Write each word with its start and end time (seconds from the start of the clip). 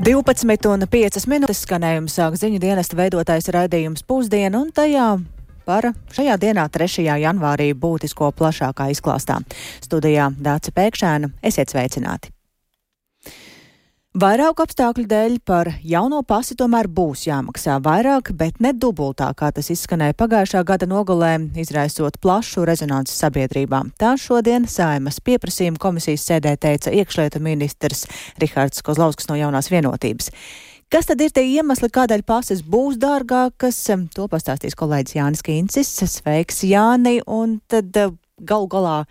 12 0.00 0.66
un 0.72 0.86
5 0.88 1.26
minūtes 1.28 1.60
skanējums 1.66 2.14
sāk 2.16 2.38
ziņu 2.40 2.58
dienesta 2.62 2.96
veidotājs 2.98 3.50
raidījums 3.52 4.02
pusdiena, 4.08 4.62
un 4.64 4.72
tajā 4.72 5.10
par 5.68 5.92
šajā 6.16 6.38
dienā, 6.40 6.66
3. 6.72 7.04
janvārī, 7.20 7.70
būtisko 7.76 8.32
plašākā 8.34 8.88
izklāstā. 8.96 9.38
Studijā 9.84 10.32
Dāca 10.40 10.74
Pēkšēna, 10.74 11.34
esiet 11.46 11.70
sveicināti! 11.70 12.32
Vairāku 14.10 14.64
apstākļu 14.66 15.04
dēļ 15.06 15.34
par 15.46 15.68
jauno 15.86 16.24
pasi 16.26 16.56
tomēr 16.58 16.88
būs 16.90 17.28
jāmaksā 17.28 17.76
vairāk, 17.78 18.32
bet 18.34 18.58
ne 18.58 18.72
dubultā, 18.74 19.28
kā 19.38 19.52
tas 19.54 19.70
izskanēja 19.70 20.16
pagājušā 20.18 20.64
gada 20.66 20.88
nogalē, 20.90 21.36
izraisot 21.62 22.18
plašu 22.18 22.66
rezonanci 22.66 23.14
sabiedrībā. 23.14 23.84
Tā 24.02 24.16
šodien 24.18 24.66
saimas 24.66 25.22
pieprasījuma 25.22 25.78
komisijas 25.78 26.26
sēdē 26.26 26.56
teica 26.58 26.90
iekšlietu 26.90 27.38
ministrs 27.38 28.08
Rihards 28.42 28.82
Kozlauskas 28.82 29.30
no 29.30 29.38
jaunās 29.38 29.70
vienotības. 29.70 30.34
Kas 30.90 31.06
tad 31.06 31.22
ir 31.22 31.30
tie 31.30 31.46
iemesli, 31.46 31.86
kādēļ 31.94 32.26
pases 32.26 32.66
būs 32.66 32.98
dārgākas? 32.98 33.78
To 34.18 34.26
pastāstīs 34.26 34.74
kolēģis 34.74 35.20
Jānis 35.22 35.46
Kīncis. 35.46 35.98
Sveiks, 36.18 36.64
Jāni! 36.66 37.20
Un 37.30 37.60
tad 37.70 37.94
eh, 37.94 38.10
galu 38.42 38.66
galā 38.74 39.04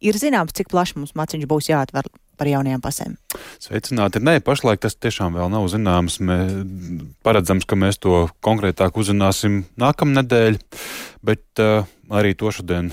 ir 0.00 0.16
zināms, 0.16 0.56
cik 0.56 0.72
plaši 0.72 0.96
mums 0.96 1.12
maciņš 1.12 1.44
būs 1.44 1.76
jāatver 1.76 2.08
par 2.38 2.50
jaunajām 2.50 2.82
pasēm? 2.84 3.16
Sveicināti. 3.62 4.22
Nē, 4.24 4.38
pašlaik 4.44 4.82
tas 4.84 4.96
tiešām 4.96 5.36
vēl 5.36 5.50
nav 5.52 5.68
zināms. 5.72 6.18
Mē, 6.24 6.38
paredzams, 7.26 7.66
ka 7.68 7.78
mēs 7.80 8.00
to 8.02 8.26
konkrētāk 8.44 8.98
uzzināsim 9.00 9.64
nākamnedēļ, 9.80 10.60
bet 11.26 11.64
uh, 11.64 11.88
arī 12.12 12.36
to 12.38 12.52
šodien 12.54 12.92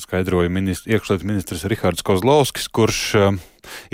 skaidroja 0.00 0.52
ministrs, 0.52 0.88
iekšlietu 0.90 1.26
ministrs 1.28 1.66
Rihards 1.70 2.04
Kozlovskis, 2.06 2.70
kurš 2.72 3.02
uh, 3.18 3.40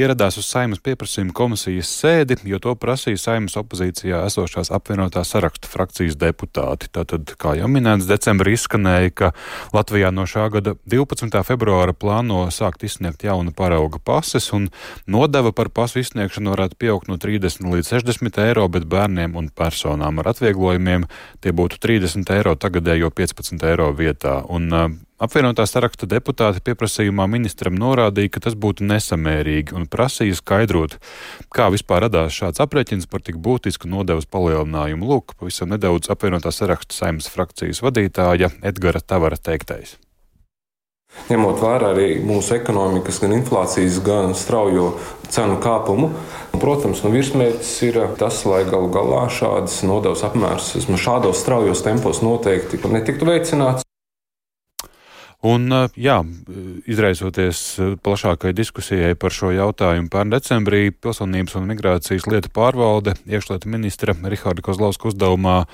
ieradās 0.01 0.39
uz 0.41 0.49
saimas 0.49 0.83
pieprasījuma 0.85 1.35
komisijas 1.37 1.91
sēdi, 2.01 2.39
jo 2.49 2.61
to 2.63 2.75
prasīja 2.79 3.21
saimas 3.21 3.57
opozīcijā 3.61 4.23
esošās 4.29 4.73
apvienotās 4.75 5.33
sarakstu 5.35 5.71
frakcijas 5.71 6.19
deputāti. 6.21 6.91
Tātad, 6.93 7.33
kā 7.41 7.57
jau 7.59 7.71
minēts, 7.71 8.09
decembrī 8.11 8.57
izskanēja, 8.57 9.15
ka 9.17 9.33
Latvijā 9.77 10.13
no 10.15 10.27
šā 10.29 10.49
gada 10.55 10.77
12. 10.89 11.41
februāra 11.47 11.95
plāno 11.97 12.45
sākt 12.55 12.87
izsniegt 12.87 13.27
jaunu 13.27 13.55
parauga 13.57 14.01
pases, 14.03 14.51
un 14.57 14.69
nodeva 15.07 15.53
par 15.57 15.71
pasu 15.75 16.03
izsniegšanu 16.03 16.55
varētu 16.55 16.79
pieaugt 16.81 17.11
no 17.11 17.19
30 17.21 17.67
līdz 17.73 17.93
60 17.97 18.43
eiro, 18.47 18.69
bet 18.73 18.89
bērniem 18.91 19.37
un 19.39 19.51
personām 19.55 20.23
ar 20.23 20.33
atvieglojumiem 20.35 21.09
tie 21.45 21.55
būtu 21.57 21.81
30 21.83 22.33
eiro 22.37 22.57
tagadējo 22.57 23.11
15 23.15 23.67
eiro 23.71 23.91
vietā. 23.97 24.41
Un, 24.53 24.71
Apvienotā 25.17 25.65
saraksta 25.65 26.05
deputāti 26.05 26.61
pieprasījumā 26.61 27.25
ministram 27.33 27.73
norādīja, 27.81 28.35
ka 28.35 28.41
tas 28.45 28.53
būtu 28.53 28.85
nesamērīgi 28.85 29.73
un 29.73 29.87
prasīja 29.89 30.37
skaidrot, 30.37 30.99
kā 31.57 31.71
vispār 31.73 32.05
radās 32.05 32.37
šāds 32.37 32.61
aprēķins 32.61 33.09
par 33.09 33.25
tik 33.25 33.39
būtisku 33.41 33.89
nodevas 33.89 34.29
palielinājumu. 34.29 35.09
Lūk, 35.09 35.33
pavisam 35.41 35.73
nedaudz 35.73 36.13
apvienotā 36.13 36.53
saraksta 36.53 36.93
saimnes 36.93 37.31
frakcijas 37.33 37.81
vadītāja 37.81 38.51
Edgara 38.61 39.01
Tavara 39.01 39.41
teiktais. 39.41 39.97
Ņemot 41.31 41.65
vērā 41.65 41.95
arī 41.95 42.11
mūsu 42.21 42.59
ekonomikas, 42.59 43.23
gan 43.25 43.33
inflācijas, 43.39 43.97
gan 44.05 44.37
straujo 44.37 44.99
cenu 45.33 45.57
kāpumu, 45.65 46.11
protams, 46.61 47.01
nu 47.07 47.15
virsmērķis 47.17 47.73
ir 47.89 48.03
tas, 48.21 48.45
lai 48.45 48.67
galu 48.69 48.93
galā 48.93 49.25
šādas 49.33 49.81
nodevas 49.89 50.29
apmērs 50.29 50.75
šādos 51.01 51.41
straujos 51.41 51.87
tempos 51.89 52.21
noteikti 52.21 52.85
netiktu 52.93 53.33
veicināts. 53.33 53.87
Un, 55.45 55.69
jā, 56.01 56.17
izraisoties 56.89 57.59
plašākai 58.03 58.55
diskusijai 58.57 59.13
par 59.21 59.35
šo 59.37 59.53
jautājumu 59.53 60.09
pērn 60.11 60.33
decembrī, 60.33 60.89
Pilsonības 60.91 61.59
un 61.61 61.69
migrācijas 61.69 62.25
lietu 62.31 62.51
pārvalde 62.57 63.15
iekšlietu 63.29 63.69
ministra 63.69 64.17
Riharda 64.17 64.65
Kozlauska 64.65 65.11
uzdevumā 65.13 65.67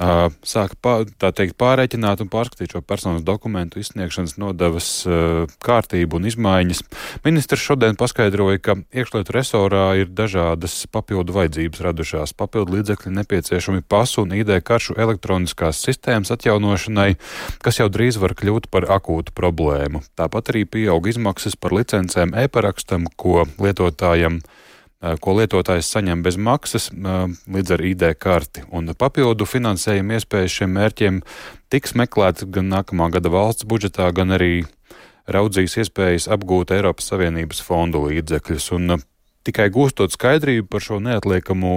sāka 0.00 0.76
pā, 0.80 0.94
teikt, 1.20 1.56
pārreikināt 1.60 2.22
un 2.24 2.30
pārskatīt 2.32 2.72
šo 2.72 2.80
personas 2.80 3.24
dokumentu 3.26 3.80
izsniegšanas 3.82 4.38
nodevas 4.40 4.88
kārtību 5.60 6.16
un 6.16 6.28
izmaiņas. 6.30 6.82
Ministrs 7.26 7.64
šodien 7.68 7.98
paskaidroja, 8.00 8.62
ka 8.64 8.76
iekšlietu 8.96 9.34
resorā 9.36 9.84
ir 10.00 10.08
dažādas 10.08 10.86
papildu 10.92 11.36
vajadzības 11.36 11.84
radušās. 11.84 12.32
Papildu 12.32 12.78
līdzekļi 12.78 13.12
nepieciešami 13.18 13.84
pasu 13.84 14.24
un 14.24 14.32
ID 14.38 14.56
karšu 14.64 14.96
elektroniskās 14.96 15.82
sistēmas 15.84 16.32
atjaunošanai, 16.32 17.10
kas 17.60 17.82
jau 17.82 17.90
drīz 17.92 18.20
var 18.22 18.34
kļūt 18.38 18.70
par 18.72 18.88
akūtu 18.88 19.36
problēmu. 19.36 20.00
Tāpat 20.16 20.54
arī 20.54 20.64
pieaug 20.64 21.10
izmaksas 21.12 21.58
par 21.60 21.76
licencēm 21.76 22.32
e-parakstam, 22.40 23.10
ko 23.20 23.44
lietotājiem 23.60 24.40
ko 25.00 25.34
lietotājs 25.38 25.88
saņem 25.94 26.22
bez 26.24 26.36
maksas 26.36 26.90
līdz 26.92 27.76
ar 27.76 27.84
ID 27.88 28.04
karti. 28.20 28.64
Un 28.68 28.92
papildu 28.92 29.46
finansējuma 29.48 30.18
iespējas 30.18 30.58
šiem 30.58 30.74
mērķiem 30.76 31.22
tiks 31.72 31.96
meklēts 31.96 32.44
gan 32.52 32.68
nākamā 32.72 33.08
gada 33.14 33.32
valsts 33.32 33.64
budžetā, 33.68 34.10
gan 34.12 34.36
arī 34.36 34.66
raudzīs 35.30 35.78
iespējas 35.80 36.28
apgūt 36.32 36.74
Eiropas 36.76 37.08
Savienības 37.12 37.62
fondu 37.64 38.04
līdzekļus. 38.08 38.68
Un 38.76 39.00
tikai 39.46 39.70
gūstot 39.72 40.12
skaidrību 40.12 40.68
par 40.68 40.84
šo 40.84 41.00
neatliekamo 41.00 41.74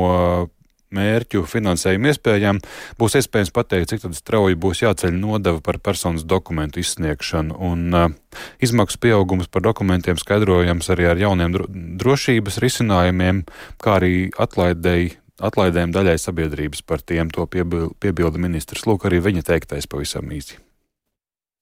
mērķu 0.96 1.44
finansējuma 1.50 2.14
iespējām, 2.14 2.62
būs 3.00 3.18
iespējams 3.20 3.54
pateikt, 3.56 3.94
cik 3.94 4.18
strauji 4.18 4.60
būs 4.60 4.84
jāceļ 4.86 5.16
nodeva 5.18 5.62
par 5.64 5.80
personas 5.84 6.26
dokumentu 6.28 6.82
izsniegšanu. 6.84 7.58
Un, 7.70 7.88
uh, 7.98 8.40
izmaksu 8.64 9.02
pieaugums 9.04 9.50
par 9.52 9.66
dokumentiem 9.66 10.20
skaidrojams 10.22 10.90
arī 10.94 11.10
ar 11.12 11.22
jauniem 11.22 11.56
dro 11.56 11.68
drošības 12.04 12.60
risinājumiem, 12.64 13.44
kā 13.84 14.00
arī 14.00 14.16
atlaidēji. 14.38 15.18
Atlaidēm 15.44 15.92
daļai 15.92 16.14
sabiedrības 16.22 16.84
par 16.88 17.02
tiem 17.02 17.32
to 17.34 17.48
piebilda 17.50 18.40
ministrs. 18.40 18.86
Lūk, 18.88 19.10
arī 19.10 19.20
viņa 19.26 19.42
teiktais 19.50 19.90
pavisam 19.90 20.30
īsi. 20.32 20.63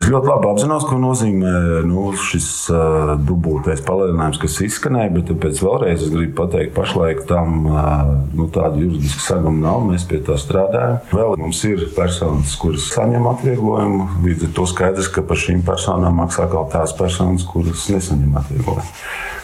Es 0.02 0.10
ļoti 0.10 0.32
labi 0.32 0.48
apzinos, 0.50 0.86
ko 0.90 0.96
nozīmē 0.98 1.52
nu, 1.86 2.08
šis 2.18 2.46
uh, 2.74 3.12
dubultais 3.22 3.84
palielinājums, 3.86 4.40
kas 4.42 4.56
izskanēja, 4.66 5.12
bet 5.14 5.28
tāpēc 5.30 5.62
vēlreiz 5.62 6.02
es 6.08 6.10
gribu 6.10 6.34
pateikt, 6.40 6.74
pašlaik 6.74 7.22
tam 7.30 7.68
uh, 7.70 8.10
nu, 8.34 8.48
tādu 8.50 8.82
juridisku 8.82 9.22
segumu 9.22 9.62
nav. 9.62 9.84
Mēs 9.86 10.08
pie 10.10 10.18
tā 10.26 10.40
strādājam. 10.42 10.98
Vēl 11.14 11.38
mums 11.44 11.62
ir 11.70 11.86
personas, 11.94 12.56
kuras 12.58 12.90
saņem 12.96 13.30
atvieglojumu. 13.36 14.08
Līdz 14.26 14.48
ar 14.48 14.56
to 14.58 14.66
skaidrs, 14.74 15.12
ka 15.14 15.22
par 15.22 15.42
šīm 15.44 15.62
personām 15.70 16.18
maksā 16.24 16.50
kaut 16.50 16.74
tās 16.74 16.98
personas, 16.98 17.46
kuras 17.54 17.86
nesaņem 17.94 18.42
atvieglojumu. 18.42 18.98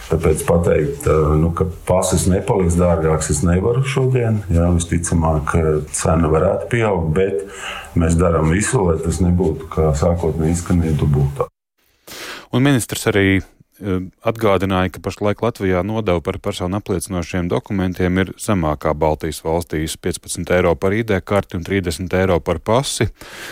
Tāpēc 0.08 0.44
pateikt, 0.48 1.08
nu, 1.42 1.50
ka 1.52 1.66
pases 1.88 2.30
nepaliks 2.32 2.78
dārgāks, 2.80 3.28
es 3.34 3.42
nevaru 3.44 3.84
šodien. 3.84 4.40
Jā, 4.54 4.70
visticamāk, 4.72 5.52
cena 5.92 6.32
varētu 6.32 6.70
pieaugt, 6.72 7.10
bet 7.18 7.44
mēs 8.00 8.16
darām 8.20 8.48
visu, 8.54 8.86
lai 8.88 8.96
tas 9.04 9.20
nebūtu 9.24 9.68
kā 9.74 9.92
sākotnēji 10.00 10.56
izskanēja 10.56 10.96
dubultā. 11.02 11.50
Un 12.56 12.64
ministrs 12.64 13.04
arī 13.12 13.42
atgādināja, 13.78 14.92
ka 14.96 15.02
pašlaik 15.06 15.42
Latvijā 15.46 15.84
nodeva 15.86 16.22
par 16.24 16.40
personu 16.42 16.80
apliecinošiem 16.80 17.50
dokumentiem 17.52 18.18
ir 18.24 18.32
zemākā 18.42 18.94
Baltijas 18.98 19.44
valstīs- 19.46 19.98
15 20.02 20.50
eiro 20.52 20.74
par 20.76 20.94
ID 20.94 21.22
karti 21.22 21.58
un 21.58 21.64
30 21.64 22.14
eiro 22.14 22.40
par 22.40 22.60
pasi. 22.60 23.08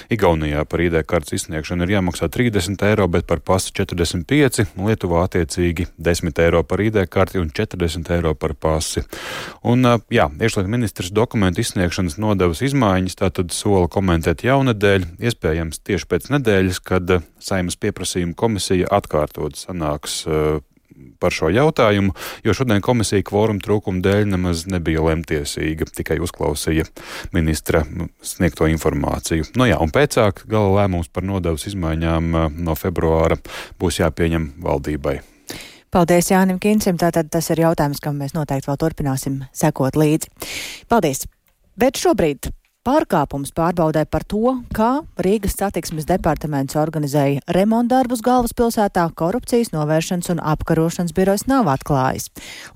Igaunijā 0.09 0.65
par 0.65 0.81
ID 0.81 1.03
kartes 1.03 1.33
izsniegšanu 1.33 1.83
ir 1.83 2.01
jāmaksā 2.01 2.29
30 2.29 2.81
eiro, 2.81 3.07
bet 3.07 3.27
par 3.27 3.39
pasi 3.39 3.71
45, 3.71 4.65
Lietuvā 4.77 5.27
attiecīgi 5.27 5.87
10 6.01 6.39
eiro 6.39 6.63
par 6.63 6.79
ID 6.79 7.07
karti 7.07 7.39
un 7.39 7.49
40 7.49 8.09
eiro 8.09 8.33
par 8.33 8.53
pasi. 8.53 9.03
Un, 9.63 9.83
jā, 10.09 10.29
iekšlietu 10.39 10.67
ministrs 10.67 11.11
dokumentu 11.11 11.61
izsniegšanas 11.61 12.17
nodevas 12.17 12.61
izmaiņas 12.61 13.15
tātad 13.15 13.51
sola 13.51 13.87
komentēt 13.87 14.41
jaunadēļ, 14.41 15.05
iespējams 15.19 15.79
tieši 15.83 16.05
pēc 16.05 16.29
nedēļas, 16.29 16.79
kad 16.83 17.23
saimas 17.39 17.75
pieprasījuma 17.75 18.33
komisija 18.35 18.87
atkārtot 18.89 19.53
sanāks 19.55 20.14
diskusijas 20.15 20.27
eh, 20.27 20.61
par 21.19 21.31
šo 21.31 21.49
jautājumu, 21.49 22.13
jo 22.43 22.53
šodien 22.53 22.81
komisija 22.81 23.23
kvoruma 23.23 23.59
trūkuma 23.59 24.01
dēļ 24.01 24.29
nemaz 24.31 24.65
nebija 24.67 25.01
lemtiesīga, 25.03 25.85
tikai 25.91 26.19
uzklausīja 26.23 26.85
ministra 27.33 27.83
sniegto 28.23 28.67
informāciju. 28.67 29.43
Nu 29.55 29.67
jā, 29.67 29.77
un 29.81 29.91
pēcāk 29.91 30.45
gala 30.47 30.83
lēmums 30.83 31.09
par 31.11 31.23
nodevas 31.23 31.67
izmaiņām 31.67 32.35
eh, 32.35 32.49
no 32.57 32.75
februāra 32.75 33.37
būs 33.79 33.99
jāpieņem 33.99 34.53
valdībai. 34.63 35.19
Paldies 35.91 36.27
Jānim 36.31 36.59
Kincim, 36.59 36.97
tātad 36.99 37.29
tas 37.31 37.47
ir 37.53 37.61
jautājums, 37.61 38.01
kam 38.03 38.17
mēs 38.19 38.33
noteikti 38.35 38.67
vēl 38.67 38.79
turpināsim 38.79 39.43
sekot 39.55 39.95
līdzi. 39.95 40.31
Paldies! 40.91 41.23
Bet 41.79 41.99
šobrīd 41.99 42.49
Pārkāpums 42.85 43.49
pārbaudē 43.49 44.03
par 44.05 44.21
to, 44.29 44.59
kā 44.77 44.99
Rīgas 45.25 45.55
satiksmes 45.57 46.05
departaments 46.05 46.75
organizēja 46.77 47.41
remontdarbus 47.55 48.19
galvaspilsētā 48.21 49.07
korupcijas 49.17 49.71
novēršanas 49.73 50.29
un 50.35 50.41
apkarošanas 50.51 51.15
birojas 51.17 51.47
nav 51.49 51.65
atklājis. 51.73 52.27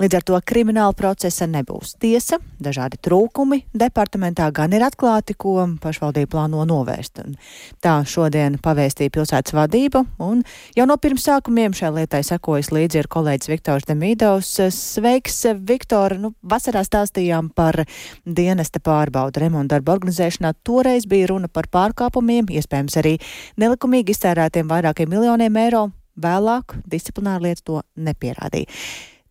Līdz 0.01 0.17
ar 0.17 0.25
to 0.25 0.39
krimināla 0.50 0.95
procesa 0.97 1.45
nebūs. 1.45 1.91
Tiesa, 2.01 2.39
dažādi 2.57 2.97
trūkumi 3.06 3.59
departamentā 3.77 4.47
gan 4.50 4.73
ir 4.73 4.88
atklāti, 4.88 5.35
ko 5.38 5.67
pašvaldība 5.83 6.31
plāno 6.33 6.65
novērst. 6.65 7.21
Un 7.27 7.38
tā 7.77 8.00
šodien 8.01 8.57
pavēstīja 8.65 9.13
pilsētas 9.13 9.53
vadība, 9.59 10.07
un 10.17 10.41
jau 10.73 10.89
no 10.89 10.97
pirms 10.97 11.29
sākumiem 11.29 11.77
šai 11.77 11.94
lietai 12.00 12.23
sekojas 12.25 12.71
līdzi 12.73 13.03
ir 13.03 13.11
kolēģis 13.13 13.53
Viktors 13.53 13.85
Demīdovs. 13.94 14.56
Sveiks, 14.73 15.44
Viktor! 15.69 16.17
Nu, 16.17 16.33
vasarā 16.41 16.81
stāstījām 16.81 17.53
par 17.53 17.83
dienesta 18.25 18.81
pārbaudu 18.81 19.45
remontdarbu 19.45 19.98
organizēšanā. 19.99 20.55
Toreiz 20.65 21.05
bija 21.09 21.29
runa 21.33 21.51
par 21.51 21.69
pārkāpumiem, 21.71 22.49
iespējams 22.49 22.97
arī 23.01 23.17
nelikumīgi 23.61 24.15
iztērētiem 24.15 24.71
vairākiem 24.71 25.11
miljoniem 25.11 25.61
eiro. 25.61 25.89
Vēlāk 26.19 26.79
disciplināra 26.89 27.45
lieta 27.45 27.63
to 27.69 27.81
nepierādīja. 27.95 28.67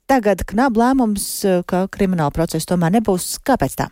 Tagad 0.09 0.47
knab 0.49 0.79
lēmums, 0.81 1.25
ka 1.69 1.85
krimināla 1.93 2.33
procesa 2.33 2.71
tomēr 2.71 2.95
nebūs. 2.97 3.35
Kāpēc 3.45 3.75
tā? 3.83 3.91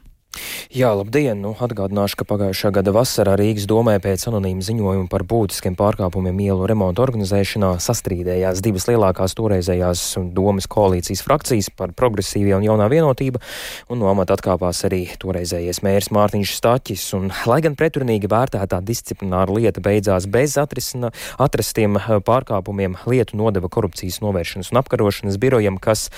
Jā, 0.75 0.91
labdien! 0.97 1.39
Nu, 1.41 1.55
atgādināšu, 1.63 2.19
ka 2.21 2.27
pagājušā 2.29 2.73
gada 2.75 2.93
vasarā 2.93 3.37
Rīgas 3.39 3.65
domē 3.71 3.97
pēc 4.03 4.27
anonīma 4.29 4.65
ziņojuma 4.67 5.09
par 5.13 5.23
būtiskiem 5.29 5.77
pārkāpumiem 5.79 6.41
ielu 6.47 6.67
remontu 6.69 7.05
organizēšanā 7.05 7.75
sastrīdējās 7.81 8.63
divas 8.65 8.89
lielākās 8.91 9.37
toreizējās 9.39 10.03
domas 10.37 10.69
koalīcijas 10.71 11.23
frakcijas 11.25 11.71
par 11.73 11.95
progresīvie 11.97 12.55
un 12.59 12.67
jaunā 12.67 12.89
vienotība, 12.93 13.41
un 13.89 14.03
no 14.03 14.11
amata 14.11 14.37
atkāpās 14.37 14.83
arī 14.89 15.03
toreizējais 15.23 15.83
mērs 15.87 16.11
Mārtiņš 16.15 16.55
Staķis. 16.59 17.07
Un, 17.17 17.31
lai 17.49 17.61
gan 17.65 17.79
pretrunīgi 17.79 18.31
vērtētā 18.31 18.83
disciplināra 18.85 19.57
lieta 19.57 19.83
beidzās 19.85 20.29
bez 20.31 20.59
atrisina, 20.61 21.13
atrastiem 21.43 21.97
eh, 22.01 22.11
pārkāpumiem, 22.27 22.99
lietu 23.09 23.39
nodeva 23.41 23.71
korupcijas 23.73 24.21
novēršanas 24.25 24.73
un 24.73 24.83
apkarošanas 24.83 25.41
birojam, 25.41 25.81
kas 25.81 26.09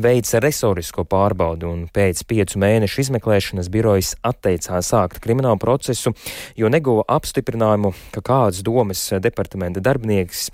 veica 0.00 0.42
resorisko 0.44 1.06
pārbaudu 1.08 1.70
un 1.70 1.86
pēc 1.92 2.24
piecu 2.28 2.60
mēnešu 2.62 3.04
izmeklēšanas 3.06 3.67
Tiesas 3.68 3.72
birojas 3.72 4.16
atteicās 4.24 4.88
sākt 4.88 5.20
kriminālu 5.20 5.58
procesu, 5.60 6.14
jo 6.56 6.68
neguva 6.68 7.04
apstiprinājumu, 7.08 7.92
ka 8.12 8.20
kāds 8.20 8.62
domas 8.64 9.12
departamenta 9.20 9.80
darbinieks 9.80 10.48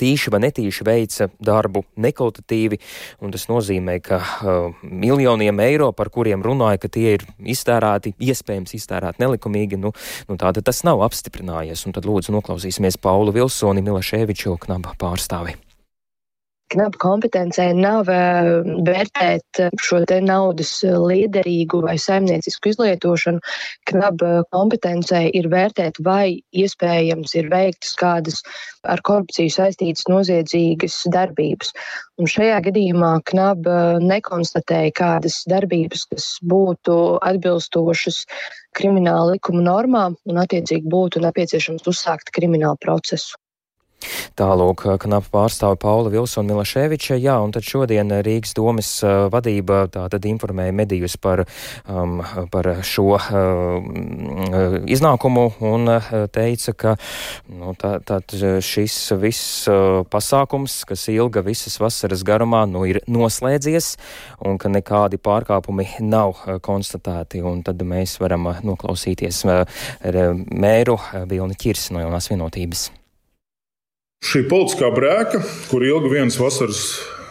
tīši 0.00 0.30
vai 0.32 0.40
netīši 0.46 0.84
veica 0.86 1.26
darbu 1.44 1.82
nekvalitatīvi, 2.00 2.78
un 3.20 3.34
tas 3.34 3.48
nozīmē, 3.50 3.98
ka 4.00 4.16
uh, 4.16 4.72
miljoniem 4.80 5.60
eiro, 5.60 5.90
par 5.92 6.08
kuriem 6.08 6.40
runāja, 6.40 6.80
ka 6.80 6.88
tie 6.88 7.18
ir 7.18 7.26
iztērēti, 7.44 8.14
iespējams 8.16 8.78
iztērēti 8.78 9.20
nelikumīgi, 9.20 9.76
nu, 9.76 9.92
nu 10.28 10.40
tātad 10.40 10.64
tas 10.64 10.80
nav 10.88 11.04
apstiprinājies, 11.04 11.84
un 11.84 11.98
tad 11.98 12.08
lūdzu 12.08 12.32
noklausīsimies 12.32 12.96
Paulu 12.96 13.36
Vilsoni, 13.36 13.84
Milaševiču 13.84 14.56
knaba 14.64 14.96
pārstāvi 14.96 15.58
knaba 16.70 16.98
kompetencē 17.02 17.70
nav 17.76 18.08
eh, 18.12 18.50
vērtēt 18.86 19.60
eh, 19.64 19.72
šo 19.82 20.00
te 20.08 20.20
naudas 20.24 20.72
eh, 20.86 20.94
liederīgu 20.94 21.82
vai 21.86 21.96
saimniecisku 21.98 22.72
izlietošanu. 22.72 23.42
Knaba 23.90 24.44
kompetencē 24.54 25.24
ir 25.40 25.50
vērtēt, 25.52 25.98
vai 26.06 26.40
iespējams 26.54 27.34
ir 27.40 27.50
veiktas 27.52 27.96
kādas 28.00 28.40
ar 28.86 29.02
korupciju 29.06 29.52
saistītas 29.52 30.06
noziedzīgas 30.10 31.02
darbības. 31.12 31.74
Un 32.20 32.30
šajā 32.30 32.60
gadījumā 32.68 33.12
knaba 33.32 33.76
nekonstatēja 34.04 34.94
kādas 34.96 35.42
darbības, 35.50 36.06
kas 36.12 36.30
būtu 36.44 36.96
atbilstošas 37.18 38.24
krimināla 38.76 39.34
likuma 39.34 39.64
normām 39.66 40.18
un 40.28 40.42
attiecīgi 40.44 40.86
būtu 40.90 41.24
nepieciešams 41.26 41.88
uzsākt 41.90 42.34
kriminālu 42.36 42.78
procesu. 42.84 43.39
Tālūk, 44.38 44.86
knapa 45.02 45.28
pārstāve 45.34 45.76
Paula 45.80 46.10
Vilsona 46.12 46.54
Milaševiča, 46.54 47.18
jā, 47.20 47.34
un 47.44 47.52
tad 47.52 47.66
šodien 47.66 48.12
Rīgas 48.24 48.54
domas 48.56 48.88
uh, 49.04 49.26
vadība 49.32 49.82
tātad 49.92 50.24
informēja 50.28 50.72
medijus 50.76 51.18
par, 51.20 51.42
um, 51.84 52.20
par 52.52 52.70
šo 52.86 53.18
uh, 53.18 54.78
iznākumu 54.88 55.44
un 55.68 55.92
uh, 55.92 56.12
teica, 56.32 56.72
ka 56.72 56.94
nu, 57.52 57.74
tā, 57.80 57.98
tā, 58.06 58.20
šis 58.64 58.96
viss 59.20 59.68
pasākums, 60.10 60.80
kas 60.88 61.08
ilga 61.12 61.44
visas 61.44 61.76
vasaras 61.82 62.24
garumā, 62.26 62.64
nu 62.70 62.86
ir 62.88 63.02
noslēdzies 63.10 63.92
un 64.48 64.56
ka 64.60 64.72
nekādi 64.72 65.20
pārkāpumi 65.20 66.00
nav 66.06 66.40
konstatēti, 66.64 67.42
un 67.44 67.60
tad 67.66 67.84
mēs 67.84 68.16
varam 68.22 68.48
noklausīties 68.64 69.44
mēru 69.44 70.96
Vilni 71.28 71.60
Ķirs 71.60 71.90
no 71.94 72.06
jaunās 72.06 72.32
vienotības. 72.32 72.88
Šī 74.20 74.42
politiskā 74.50 74.90
brēka, 74.92 75.38
kur 75.70 75.80
ilgi 75.80 76.10
vienas 76.12 76.34
vasaras 76.36 76.80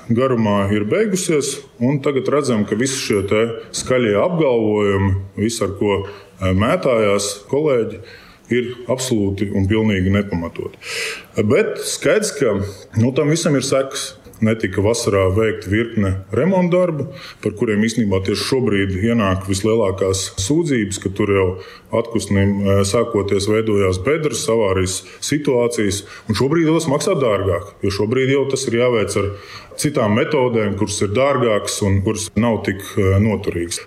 garumā 0.09 0.63
ir 0.73 0.87
beigusies, 0.89 1.51
un 1.85 1.99
tagad 2.01 2.31
redzam, 2.33 2.63
ka 2.65 2.73
visi 2.79 2.97
šie 2.97 3.43
skaļie 3.77 4.15
apgalvojumi, 4.17 5.11
viss 5.37 5.61
ar 5.61 5.75
ko 5.77 5.99
e, 5.99 6.49
mētājās 6.57 7.27
kolēģi, 7.51 7.99
ir 8.57 8.71
absolūti 8.89 9.51
un 9.53 9.69
pilnīgi 9.69 10.15
nepamatoti. 10.15 10.81
Bet 11.51 11.77
skaidrs, 11.85 12.33
ka 12.39 12.55
nu, 12.97 13.13
tam 13.13 13.29
visam 13.29 13.53
ir 13.53 13.69
sekas 13.69 14.15
netika 14.45 14.83
vasarā 14.85 15.25
veikta 15.35 15.71
virkne 15.71 16.11
remonta 16.35 16.77
darbu, 16.77 17.07
par 17.43 17.55
kuriem 17.59 17.83
īstenībā 17.87 18.21
tieši 18.25 18.47
šobrīd 18.49 18.95
ienāk 19.01 19.47
vislielākās 19.49 20.25
sūdzības, 20.41 21.01
ka 21.03 21.13
tur 21.17 21.33
jau 21.35 21.47
atpūstam 22.01 22.39
e, 22.39 22.79
sākoties 22.87 23.49
veidojās 23.51 24.01
bedres, 24.05 24.45
avārijas 24.51 25.01
situācijas. 25.25 26.03
Un 26.29 26.39
šobrīd 26.39 26.71
tas 26.71 26.89
maksā 26.91 27.17
dārgāk, 27.19 27.75
jo 27.83 27.93
šobrīd 27.99 28.33
jau 28.35 28.47
tas 28.51 28.67
ir 28.69 28.79
jāveic 28.81 29.15
ar 29.21 29.31
citām 29.79 30.17
metodēm, 30.19 30.75
kuras 30.79 30.99
ir 31.05 31.15
dārgākas 31.15 31.81
un 31.87 32.03
kuras 32.05 32.29
nav 32.39 32.61
tik 32.67 32.83
e, 32.95 33.15
noturīgas. 33.23 33.83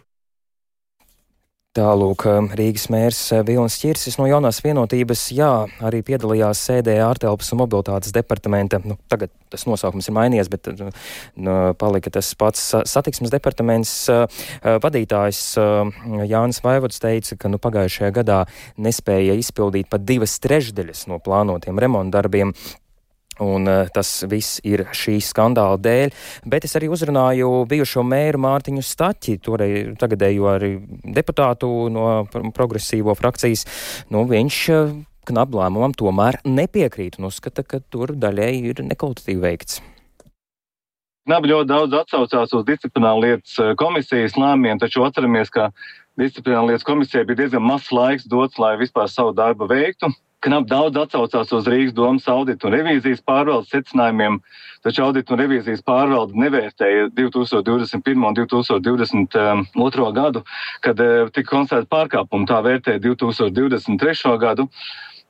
Tālūk, 1.72 2.26
Rīgas 2.52 2.82
mērs 2.92 3.18
Vilnis 3.48 3.78
Čirsis 3.80 4.18
no 4.20 4.26
jaunās 4.28 4.58
vienotības, 4.60 5.22
jā, 5.32 5.48
arī 5.80 6.02
piedalījās 6.04 6.60
sēdē 6.66 6.98
ārtelpas 7.00 7.48
un 7.54 7.62
mobilitātes 7.62 8.12
departamenta. 8.12 8.76
Nu, 8.84 8.98
tagad 9.08 9.32
tas 9.48 9.64
nosaukums 9.64 10.10
ir 10.10 10.16
mainījies, 10.18 10.50
bet 10.52 10.68
nu, 10.76 11.54
palika 11.80 12.12
tas 12.12 12.28
pats 12.36 12.66
satiksmes 12.92 13.32
departaments. 13.32 13.94
Vadītājs 14.84 15.40
Jānis 16.28 16.60
Vaivods 16.60 17.00
teica, 17.00 17.40
ka 17.40 17.48
nu, 17.48 17.56
pagājušajā 17.64 18.12
gadā 18.20 18.42
nespēja 18.76 19.38
izpildīt 19.40 19.88
pat 19.88 20.04
divas 20.04 20.36
trešdaļas 20.44 21.06
no 21.08 21.22
plānotiem 21.24 21.80
remontdarbiem. 21.80 22.52
Un 23.40 23.64
uh, 23.64 23.86
tas 23.88 24.08
viss 24.28 24.60
ir 24.68 24.84
šī 24.92 25.16
skandāla 25.24 25.78
dēļ, 25.80 26.10
bet 26.52 26.66
es 26.68 26.76
arī 26.76 26.90
uzrunāju 26.92 27.62
bijušo 27.70 28.04
mēru 28.04 28.42
Mārtiņu 28.44 28.84
Staķi, 28.84 29.38
toreiz 29.40 29.94
tagadējo 30.00 30.50
arī 30.52 30.74
deputātu 31.16 31.70
no 31.92 32.26
progresīvo 32.52 33.16
frakcijas. 33.16 33.64
Nu, 34.12 34.26
viņš 34.28 34.60
uh, 34.74 34.92
knap 35.28 35.54
lēmumam 35.56 35.94
tomēr 35.96 36.40
nepiekrīt 36.44 37.18
un 37.20 37.30
uzskata, 37.30 37.64
ka 37.64 37.80
tur 37.92 38.14
daļēji 38.18 38.62
ir 38.72 38.84
nekvalitatīvi 38.90 39.42
veikts. 39.42 39.80
Knap 41.22 41.44
ļoti 41.46 41.70
daudz 41.70 41.94
atsaucās 41.94 42.52
uz 42.58 42.64
disciplināru 42.66 43.22
lietas 43.22 43.54
eh, 43.62 43.74
komisijas 43.78 44.34
lēmumiem, 44.34 44.80
taču 44.82 45.04
atceramies, 45.06 45.52
ka 45.54 45.68
disciplināru 46.18 46.72
lietas 46.72 46.86
komisijai 46.86 47.22
bija 47.28 47.44
diezgan 47.44 47.62
mazs 47.62 47.92
laiks 47.94 48.26
dots, 48.26 48.58
lai 48.58 48.74
vispār 48.80 49.06
savu 49.10 49.34
darbu 49.38 49.70
veiktu. 49.70 50.10
Knap 50.42 50.64
daudz 50.66 50.98
atsaucās 50.98 51.52
uz 51.54 51.68
Rīgas 51.70 51.94
domas 51.94 52.24
auditu 52.26 52.66
un 52.66 52.74
revīzijas 52.74 53.20
pārvaldes 53.22 53.70
secinājumiem, 53.70 54.40
taču 54.82 55.04
auditu 55.04 55.36
un 55.36 55.38
revīzijas 55.38 55.84
pārvalde 55.86 56.34
nevērtēja 56.42 57.12
2021. 57.14 58.24
un 58.26 58.34
2022. 58.40 60.08
gadu, 60.16 60.42
kad 60.82 60.98
eh, 61.04 61.30
tika 61.30 61.52
konstatēta 61.52 61.90
pārkāpuma. 61.94 62.48
Tā 62.50 62.58
vērtēja 62.66 63.04
2023. 63.04 64.34
gadu. 64.42 64.66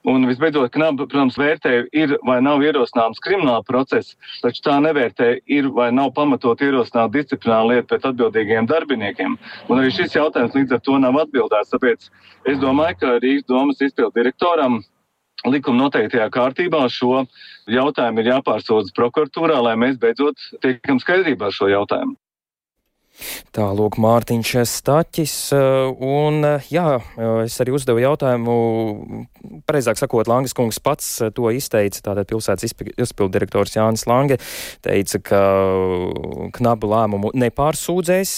Un 0.09 0.25
visbeidzot, 0.26 0.73
knaba, 0.75 1.04
protams, 1.04 1.37
vērtē, 1.38 1.75
ir 1.95 2.16
vai 2.26 2.40
nav 2.42 2.64
ierosināms 2.64 3.21
krimināla 3.23 3.62
process, 3.69 4.16
taču 4.42 4.64
tā 4.64 4.81
nevērtē, 4.83 5.28
ir 5.47 5.69
vai 5.76 5.92
nav 5.95 6.11
pamatot 6.16 6.64
ierosināt 6.64 7.12
disciplināru 7.14 7.71
lietu 7.71 7.92
pret 7.92 8.09
atbildīgiem 8.11 8.66
darbiniekiem. 8.66 9.37
Un 9.69 9.78
arī 9.78 9.92
šis 9.95 10.16
jautājums 10.16 10.57
līdz 10.59 10.75
ar 10.75 10.83
to 10.88 10.99
nav 11.04 11.21
atbildēts. 11.23 11.71
Tāpēc 11.76 12.11
es 12.50 12.59
domāju, 12.64 12.99
ka 12.99 13.14
Rīgas 13.23 13.47
domas 13.52 13.85
izpildu 13.85 14.16
direktoram 14.19 14.81
likuma 15.50 15.87
noteiktajā 15.87 16.28
kārtībā 16.32 16.84
šo 16.92 17.25
jautājumu 17.70 18.22
ir 18.22 18.30
jāpārsūdz 18.32 18.94
prokuratūrā, 18.96 19.58
lai 19.62 19.75
mēs 19.80 19.99
beidzot 20.02 20.38
tiekam 20.62 21.00
skaidrībā 21.02 21.50
ar 21.50 21.56
šo 21.56 21.70
jautājumu. 21.72 22.16
Tālūk, 23.52 23.99
Mārtiņš 24.00 24.52
Staķis. 24.69 25.35
Un, 25.52 26.47
jā, 26.73 26.87
es 27.45 27.59
arī 27.62 27.75
uzdevu 27.76 28.00
jautājumu, 28.02 28.54
pareizāk 29.69 30.00
sakot, 30.00 30.31
Langas 30.31 30.57
kungs 30.57 30.81
pats 30.83 31.11
to 31.37 31.52
izteica. 31.52 32.00
Tātad 32.09 32.31
pilsētas 32.31 32.73
izpildu 32.73 33.31
direktors 33.37 33.76
Jānis 33.76 34.07
Lange 34.11 34.40
teica, 34.85 35.23
ka 35.28 35.42
knabu 36.57 36.90
lēmumu 36.95 37.35
nepārsūdzēs 37.45 38.35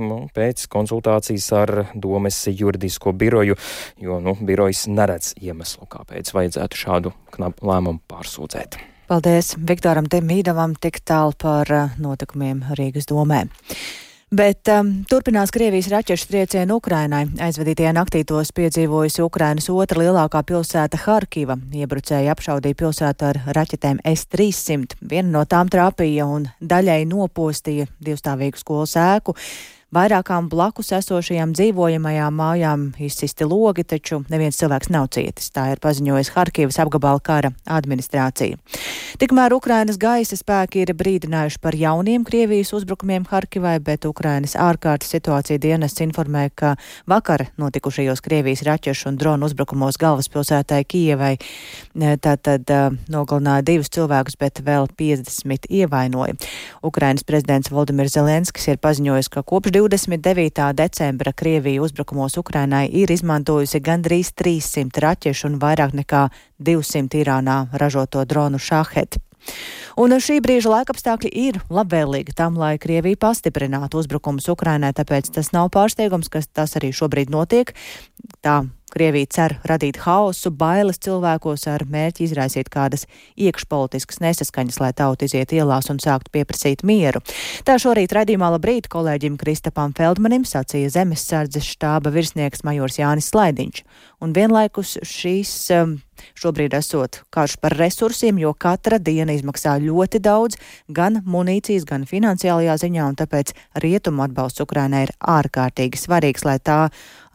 nu, 0.00 0.20
pēc 0.36 0.66
konsultācijas 0.72 1.52
ar 1.60 1.74
domes 1.94 2.42
juridisko 2.48 3.12
biroju, 3.16 3.60
jo 4.02 4.20
nu, 4.24 4.36
birojas 4.40 4.86
neredz 4.90 5.34
iemeslu, 5.42 5.88
kāpēc 5.92 6.34
vajadzētu 6.36 6.84
šādu 6.86 7.16
knabu 7.36 7.68
lēmumu 7.68 8.04
pārsūdzēt. 8.10 8.80
Paldies 9.06 9.52
Viktoram 9.62 10.08
Demīdavam 10.10 10.72
tik 10.82 10.98
tālu 11.06 11.30
par 11.38 11.70
notikumiem 12.02 12.64
Rīgas 12.74 13.06
domē. 13.06 13.44
Bet 14.34 14.66
um, 14.74 14.88
turpinās 15.06 15.52
Krievijas 15.54 15.86
raķešu 15.92 16.26
triecienu 16.26 16.80
Ukrainai. 16.80 17.28
Aizvadītajā 17.46 17.92
naktī 17.94 18.24
tos 18.26 18.50
piedzīvojusi 18.56 19.22
Ukrainas 19.22 19.70
otra 19.70 20.02
lielākā 20.02 20.42
pilsēta 20.48 20.98
Harkiva. 21.04 21.54
Iebrucēji 21.70 22.32
apšaudīja 22.34 22.80
pilsētu 22.82 23.28
ar 23.28 23.38
raķetēm 23.54 24.02
S-300. 24.02 24.98
Viena 25.06 25.30
no 25.38 25.44
tām 25.46 25.70
trāpīja 25.70 26.26
un 26.26 26.50
daļai 26.58 27.04
nopostīja 27.06 27.86
divstāvīgu 28.02 28.58
skolas 28.58 28.98
ēku. 28.98 29.36
Vairākām 29.94 30.48
blakus 30.50 30.88
esošajām 30.96 31.52
dzīvojamajām 31.54 32.34
mājām 32.34 32.80
izsisti 32.98 33.46
logi, 33.46 33.84
taču 33.86 34.24
neviens 34.32 34.58
cilvēks 34.58 34.90
nav 34.90 35.04
cietis. 35.14 35.52
Tā 35.54 35.68
ir 35.70 35.78
paziņojusi 35.78 36.32
Harkivas 36.34 36.80
apgabala 36.82 37.22
kara 37.22 37.52
administrācija. 37.70 38.58
Tikmēr 39.22 39.54
Ukrainas 39.54 39.94
gaisa 40.02 40.34
spēki 40.34 40.82
ir 40.82 40.90
brīdinājuši 40.98 41.60
par 41.62 41.78
jauniem 41.78 42.24
Krievijas 42.26 42.74
uzbrukumiem 42.74 43.28
Harkivai, 43.30 43.76
bet 43.78 44.08
Ukrainas 44.10 44.56
ārkārtas 44.58 45.14
situācija 45.14 45.62
dienests 45.62 46.02
informē, 46.02 46.48
ka 46.50 46.74
vakar 47.06 47.46
notikušajos 47.54 48.24
Krievijas 48.26 48.64
raķešu 48.66 49.12
un 49.12 49.20
dronu 49.22 49.46
uzbrukumos 49.46 50.00
galvaspilsētai 50.02 50.82
Kijevai 50.82 51.36
tātad 52.26 52.74
nogalināja 53.06 53.62
divus 53.70 53.94
cilvēkus, 53.94 54.34
bet 54.42 54.64
vēl 54.66 54.90
50 54.98 55.70
ievainoja. 55.70 56.34
Ukrainas 56.82 57.22
prezidents 57.22 57.70
Valdemirs 57.70 58.18
Zelenskis 58.18 58.66
ir 58.74 58.82
paziņojis, 58.82 59.30
ka 59.30 59.46
kopš 59.46 59.75
29. 59.76 60.72
decembra 60.72 61.32
Krievija 61.32 61.82
uzbrukumos 61.82 62.36
Ukrainai 62.36 62.86
ir 62.92 63.10
izmantojusi 63.12 63.80
gandrīz 63.84 64.30
300 64.32 65.02
raķešu 65.04 65.50
un 65.50 65.58
vairāk 65.60 65.92
nekā 65.98 66.22
200 66.68 67.20
Irānā 67.20 67.56
ražoto 67.82 68.24
dronu 68.24 68.56
šaheti. 68.58 69.20
Un 69.96 70.12
šī 70.20 70.42
brīža 70.44 70.68
laikapstākļi 70.72 71.30
ir 71.32 71.60
labvēlīgi 71.72 72.34
tam, 72.36 72.58
lai 72.60 72.74
Krievija 72.80 73.16
pastiprinātu 73.26 74.02
uzbrukumus 74.02 74.50
Ukrainai, 74.52 74.92
tāpēc 74.96 75.32
tas 75.32 75.54
nav 75.56 75.70
pārsteigums, 75.72 76.28
ka 76.28 76.44
tas 76.44 76.76
arī 76.76 76.92
šobrīd 76.92 77.32
notiek. 77.32 77.72
Tā 78.44 78.64
Krievija 78.92 79.28
cer 79.28 79.54
radīt 79.66 79.98
haosu, 80.04 80.52
bailes 80.54 81.00
cilvēkos 81.02 81.66
ar 81.68 81.82
mērķi 81.90 82.22
izraisīt 82.28 82.70
kādas 82.72 83.04
iekšpolitiskas 83.34 84.22
nesaskaņas, 84.22 84.78
lai 84.80 84.92
tauta 84.96 85.26
iziet 85.26 85.52
ielās 85.52 85.90
un 85.92 85.98
sāktu 86.00 86.32
pieprasīt 86.36 86.84
mieru. 86.86 87.20
Tā 87.66 87.76
šorīt 87.82 88.14
raidījumā 88.16 88.52
labrīt 88.54 88.88
kolēģim 88.92 89.36
Kristapam 89.42 89.92
Feldmanim 89.96 90.46
sacīja 90.48 90.94
zemesardzes 91.00 91.66
štāba 91.74 92.14
virsnieks 92.14 92.64
majors 92.64 93.00
Jānis 93.02 93.28
Slaidiņš. 93.34 93.82
Un 94.22 94.32
vienlaikus 94.36 94.96
šīs 95.04 95.52
um, 95.76 95.98
Šobrīd 96.38 96.76
esot 96.76 97.22
karš 97.34 97.56
par 97.62 97.76
resursiem, 97.78 98.38
jo 98.42 98.52
katra 98.54 98.98
diena 98.98 99.36
izmaksā 99.36 99.76
ļoti 99.82 100.20
daudz, 100.24 100.58
gan 100.88 101.20
munīcijas, 101.26 101.86
gan 101.88 102.06
finansiālajā 102.08 102.76
ziņā, 102.84 103.06
un 103.10 103.18
tāpēc 103.18 103.54
rietumu 103.82 104.26
atbalsts 104.26 104.64
Ukrainai 104.64 105.06
ir 105.06 105.14
ārkārtīgi 105.20 106.00
svarīgs, 106.00 106.46
lai 106.48 106.58
tā 106.58 106.86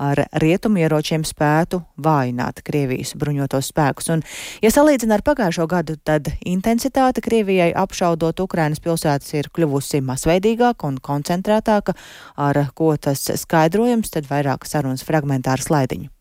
ar 0.01 0.23
rietumu 0.41 0.81
ieročiem 0.81 1.25
spētu 1.27 1.81
vājināt 2.01 2.63
Krievijas 2.65 3.13
bruņotos 3.21 3.69
spēkus. 3.71 4.09
Un, 4.15 4.23
ja 4.63 4.71
salīdzina 4.73 5.19
ar 5.19 5.25
pagājušo 5.25 5.67
gadu, 5.69 5.97
tad 6.01 6.31
intensitāte 6.47 7.21
Krievijai 7.25 7.69
apšaudot 7.77 8.41
Ukrainas 8.45 8.81
pilsētas 8.83 9.35
ir 9.37 9.51
kļuvusi 9.53 10.01
masveidīgāka 10.05 10.89
un 10.89 10.97
koncentrētāka, 11.03 11.95
ar 12.41 12.63
ko 12.75 12.95
tas 12.97 13.27
skaidrojums, 13.43 14.13
tad 14.15 14.29
vairāk 14.31 14.65
sarunas 14.69 15.05
fragmentāru 15.05 15.69
slaidiņu 15.69 16.11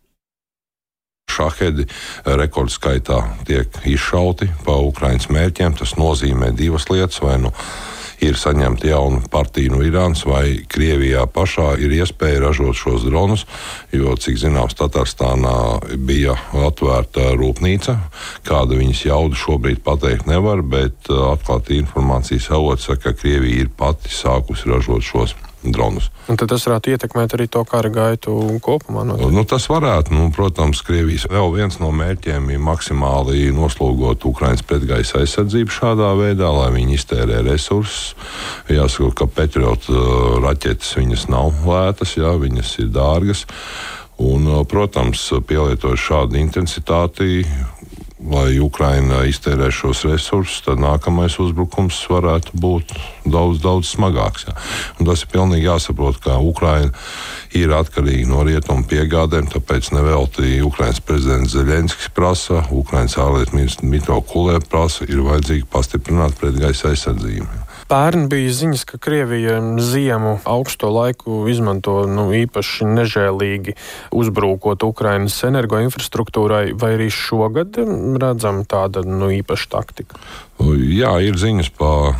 šahedi 1.31 1.87
rekordskaitā 2.27 3.23
tiek 3.49 3.81
izšauti 3.87 4.51
pa 4.67 4.77
Ukraiņas 4.91 5.31
mērķiem. 5.33 5.79
Tas 5.81 5.97
nozīmē 6.01 6.53
divas 6.57 6.91
lietas. 6.91 7.23
Vai 7.25 7.39
nu 7.43 7.55
ir 8.21 8.37
saņemta 8.37 8.89
jauna 8.91 9.21
partija 9.33 9.73
no 9.73 9.81
Irānas, 9.85 10.25
vai 10.29 10.61
Krievijā 10.69 11.25
pašā 11.33 11.73
ir 11.81 11.95
iespēja 11.97 12.43
ražot 12.45 12.77
šos 12.77 13.07
dronus. 13.09 13.47
Jo, 13.97 14.15
cik 14.21 14.39
zināms, 14.41 14.77
Tatārstānā 14.79 15.57
bija 15.97 16.37
atvērta 16.67 17.33
rūpnīca. 17.41 17.97
Kāda 18.49 18.81
viņas 18.81 19.05
jauda 19.09 19.41
šobrīd 19.41 19.85
pateikt 19.87 20.29
nevar, 20.31 20.63
bet 20.63 21.13
uh, 21.13 21.31
atklāti 21.35 21.81
informācijas 21.81 22.51
avots 22.57 22.91
saka, 22.91 23.11
ka 23.11 23.23
Krievija 23.23 23.65
ir 23.65 23.73
pati 23.77 24.13
sākusi 24.13 24.69
ražot 24.71 25.07
šos 25.07 25.33
dronus 25.33 25.50
dronus. 25.63 26.09
Un 26.31 26.39
tad 26.41 26.51
tas 26.53 26.65
varētu 26.67 26.95
ietekmēt 26.95 27.35
arī 27.37 27.47
to 27.53 27.63
kara 27.69 27.91
gaitu 27.93 28.33
kopumā? 28.65 29.05
Noteikti. 29.07 29.35
Nu, 29.35 29.45
tas 29.49 29.67
varētu. 29.71 30.15
Nu, 30.17 30.29
protams, 30.35 30.83
Krievijas 30.87 31.27
vēl 31.31 31.53
viens 31.55 31.79
no 31.83 31.91
mērķiem 31.95 32.51
ir 32.55 32.63
maksimāli 32.65 33.51
noslogot 33.55 34.25
Ukraiņas 34.31 34.65
pretgaisa 34.67 35.21
aizsardzību 35.21 35.75
šādā 35.75 36.13
veidā, 36.19 36.49
lai 36.55 36.71
viņi 36.79 36.97
iztērē 36.97 37.43
resursus. 37.47 38.15
Jāsaka, 38.73 39.13
ka 39.21 39.31
Patriot 39.41 39.91
uh, 39.93 40.39
raķetes 40.45 40.97
viņas 40.99 41.29
nav 41.33 41.65
lētas, 41.67 42.17
jā, 42.21 42.33
viņas 42.41 42.77
ir 42.85 42.93
dārgas. 42.95 43.47
Un, 44.21 44.49
uh, 44.49 44.65
protams, 44.69 45.29
pielietojot 45.49 46.01
šādu 46.01 46.41
intensitāti, 46.41 47.45
lai 48.21 48.59
Ukraina 48.61 49.23
iztērē 49.29 49.71
šos 49.73 50.05
resursus, 50.05 50.61
tad 50.67 50.81
nākamais 50.83 51.39
uzbrukums 51.41 51.97
varētu 52.11 52.59
būt 52.61 52.93
daudz, 53.25 53.63
daudz 53.65 53.93
smagāks. 53.95 54.45
Ja. 54.49 54.57
Tas 55.01 55.25
ir 55.25 55.33
pilnīgi 55.33 55.69
jāsaprot, 55.69 56.21
ka 56.25 56.37
Ukraina 56.45 56.93
ir 57.57 57.73
atkarīga 57.75 58.29
no 58.29 58.45
rietumu 58.47 58.85
piegādēm, 58.91 59.49
tāpēc 59.55 59.93
nevelti 59.97 60.61
Ukrainas 60.65 61.01
prezidents 61.01 61.57
Zelenskis 61.57 62.13
prasa, 62.15 62.67
Ukrainas 62.71 63.17
ārlietu 63.21 63.57
ministrs 63.57 63.89
Mitro 63.89 64.21
Kulē 64.21 64.61
prasa, 64.69 65.09
ir 65.09 65.25
vajadzīgi 65.25 65.69
pastiprināt 65.73 66.37
pretgaisa 66.41 66.93
aizsardzību. 66.93 67.49
Ja. 67.49 67.70
Pērn 67.91 68.29
bija 68.31 68.53
ziņas, 68.55 68.85
ka 68.87 69.01
Krievija 69.03 69.57
ziemu 69.83 70.37
augsto 70.47 70.93
laiku 70.95 71.41
izmanto 71.51 72.05
nu, 72.07 72.29
īpaši 72.39 72.87
nežēlīgi 72.87 73.75
uzbrūkot 74.15 74.87
Ukrainas 74.87 75.41
energoinfrastruktūrai, 75.49 76.77
vai 76.79 76.93
arī 76.95 77.09
šogad 77.11 77.81
redzam 78.23 78.63
tāda 78.71 79.03
nu, 79.03 79.33
īpaša 79.41 79.69
taktika? 79.75 80.23
Jā, 80.61 81.17
ir 81.25 81.35
ziņas 81.41 81.73
par 81.75 82.15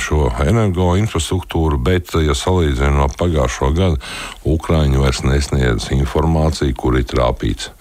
šo 0.00 0.30
energoinfrastruktūru, 0.40 1.76
bet, 1.84 2.16
ja 2.24 2.32
salīdzinām 2.32 3.04
ar 3.04 3.16
pagājušo 3.20 3.72
gadu, 3.76 4.00
Ukrāņi 4.48 5.04
vairs 5.04 5.20
nesniedz 5.26 5.90
informāciju, 6.00 6.72
kur 6.80 6.96
ir 6.96 7.04
trāpīts. 7.12 7.74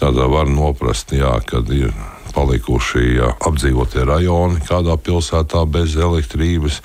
Tādā 0.00 0.30
var 0.32 0.48
noprast, 0.48 1.12
jā, 1.12 1.36
kad 1.44 1.68
ir 1.76 1.92
palikuši 2.36 3.20
apdzīvotie 3.48 4.04
rajoni 4.08 4.60
kādā 4.68 4.98
pilsētā 5.00 5.64
bez 5.70 5.96
elektrības. 5.96 6.82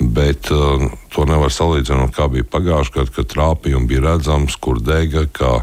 Bet 0.00 0.48
uh, 0.48 0.86
to 1.12 1.26
nevar 1.28 1.52
salīdzināt, 1.52 2.14
kā 2.16 2.24
bija 2.32 2.46
pagājušajā 2.48 2.94
gadā, 2.94 3.12
kad 3.18 3.28
trāpījumi 3.34 3.90
bija 3.90 4.06
redzams, 4.06 4.56
kur 4.56 4.80
dega, 4.80 5.26
kā 5.28 5.58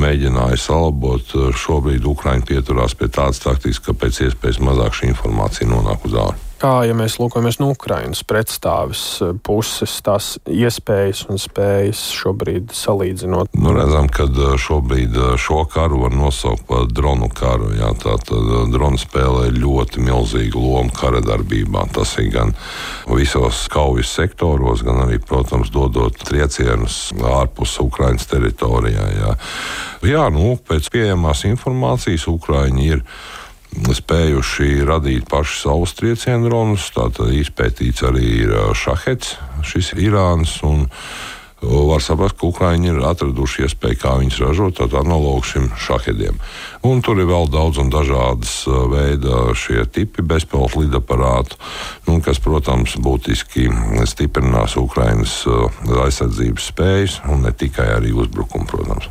mēģināja 0.00 0.56
salabot. 0.62 1.36
Šobrīd 1.60 2.08
Ukraiņi 2.08 2.48
pieturās 2.48 2.96
pie 2.96 3.10
tādas 3.12 3.44
taktikas, 3.44 3.82
ka 3.84 3.92
pēc 3.92 4.24
iespējas 4.30 4.62
mazāk 4.64 4.96
šī 4.96 5.12
informācija 5.12 5.68
nonāk 5.68 6.08
uz 6.08 6.16
ārā 6.24 6.43
kā, 6.64 6.72
ja 6.88 6.96
mēs 6.96 7.18
lūkojamies 7.20 7.58
no 7.60 7.70
Ukrainas 7.74 8.22
pretstāvis 8.26 9.02
eh, 9.22 9.32
puses, 9.44 9.96
tās 10.04 10.34
iespējas 10.48 11.24
un 11.32 11.40
spējas 11.40 12.06
šobrīd 12.16 12.72
salīdzinot? 12.74 13.52
Nu, 13.60 13.74
redzam, 13.76 14.08
ka 14.12 14.26
eh, 14.28 14.54
šobrīd 14.60 15.18
eh, 15.18 15.34
šo 15.40 15.64
karu 15.70 16.04
var 16.06 16.16
nosaukt 16.16 16.64
par 16.70 16.88
dronu 16.88 17.28
karu. 17.34 17.72
Jā, 17.78 17.92
Tātad 18.04 18.72
droni 18.72 19.00
spēlē 19.00 19.50
ļoti 19.54 20.02
milzīgu 20.04 20.60
lomu 20.60 20.94
kara 20.96 21.22
darbībā. 21.24 21.86
Tas 21.94 22.16
ir 22.22 22.30
gan 22.34 22.54
visos 23.08 23.64
kaujas 23.72 24.12
sektoros, 24.16 24.84
gan 24.86 25.04
arī, 25.06 25.20
protams, 25.22 25.72
dodot 25.74 26.16
triecienus 26.24 27.08
ārpus 27.34 27.76
Ukrainas 27.82 28.28
teritorijā. 28.30 29.06
Jā, 29.20 29.36
jā 30.08 30.26
nu, 30.32 30.54
pēc 30.68 30.90
pieejamās 30.94 31.46
informācijas 31.48 32.28
Ukraiņi 32.30 32.92
ir 32.96 33.08
spējuši 33.74 34.84
radīt 34.86 35.28
paši 35.30 35.60
savus 35.64 35.94
triecienu 35.98 36.48
dronus. 36.48 36.88
Tātad 36.94 37.32
izpētīts 37.34 38.04
arī 38.06 38.26
ir 38.46 38.58
šahets, 38.78 39.36
šis 39.66 39.94
Irāns. 39.98 40.60
Var 41.64 42.02
saprast, 42.04 42.36
ka 42.36 42.44
Ukraiņi 42.50 42.90
ir 42.90 42.98
atraduši 43.08 43.62
iespēju, 43.64 43.96
kā 44.02 44.10
viņas 44.20 44.40
ražot, 44.42 44.74
tādu 44.76 44.98
analogu 45.00 45.46
šim 45.48 45.70
šahediem. 45.80 46.36
Un 46.84 47.00
tur 47.00 47.16
ir 47.22 47.30
vēl 47.30 47.48
daudz 47.48 47.80
un 47.80 47.88
dažādas 47.88 48.52
veida 48.92 49.46
šie 49.56 49.86
tipi 49.88 50.20
bezpilota 50.20 50.82
lidaparātu, 50.82 51.56
nu, 52.10 52.18
kas, 52.20 52.42
protams, 52.44 52.98
būtiski 53.00 53.70
stiprinās 54.10 54.76
Ukrainas 54.76 55.40
aizsardzības 55.48 56.68
spējas 56.74 57.20
un 57.32 57.46
ne 57.48 57.56
tikai 57.56 57.94
arī 57.96 58.12
uzbrukumu, 58.12 58.68
protams. 58.68 59.08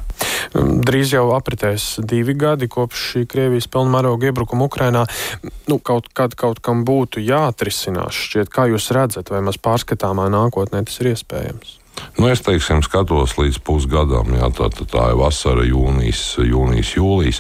Drīz 0.54 1.14
jau 1.16 1.28
apritēs 1.36 2.00
divi 2.00 2.36
gadi 2.38 2.70
kopš 2.72 3.06
šī 3.12 3.26
Krievijas 3.30 3.70
pilnmēroga 3.74 4.32
iebrukuma 4.32 4.70
Ukrainā. 4.70 5.06
Nu, 5.70 5.80
kaut 5.80 6.10
kad 6.16 6.36
kaut 6.40 6.64
kam 6.64 6.84
būtu 6.88 7.24
jāatrisinās. 7.24 8.18
Šķiet, 8.28 8.52
kā 8.54 8.68
jūs 8.72 8.92
redzat, 8.96 9.32
vai 9.34 9.44
maz 9.46 9.60
pārskatāmā 9.62 10.30
nākotnē 10.34 10.84
tas 10.88 11.00
ir 11.04 11.14
iespējams? 11.14 11.83
Nu, 12.14 12.28
es 12.30 12.44
teiksim, 12.46 12.84
skatos 12.86 13.34
līdz 13.40 13.58
pusgadam, 13.66 14.36
jā, 14.38 14.48
tā, 14.54 14.68
tā, 14.74 14.86
tā 14.90 15.06
ir 15.12 15.18
vasara, 15.18 15.64
jūnijas, 15.66 16.22
jūnijas, 16.46 16.92
jūlijas. 16.98 17.40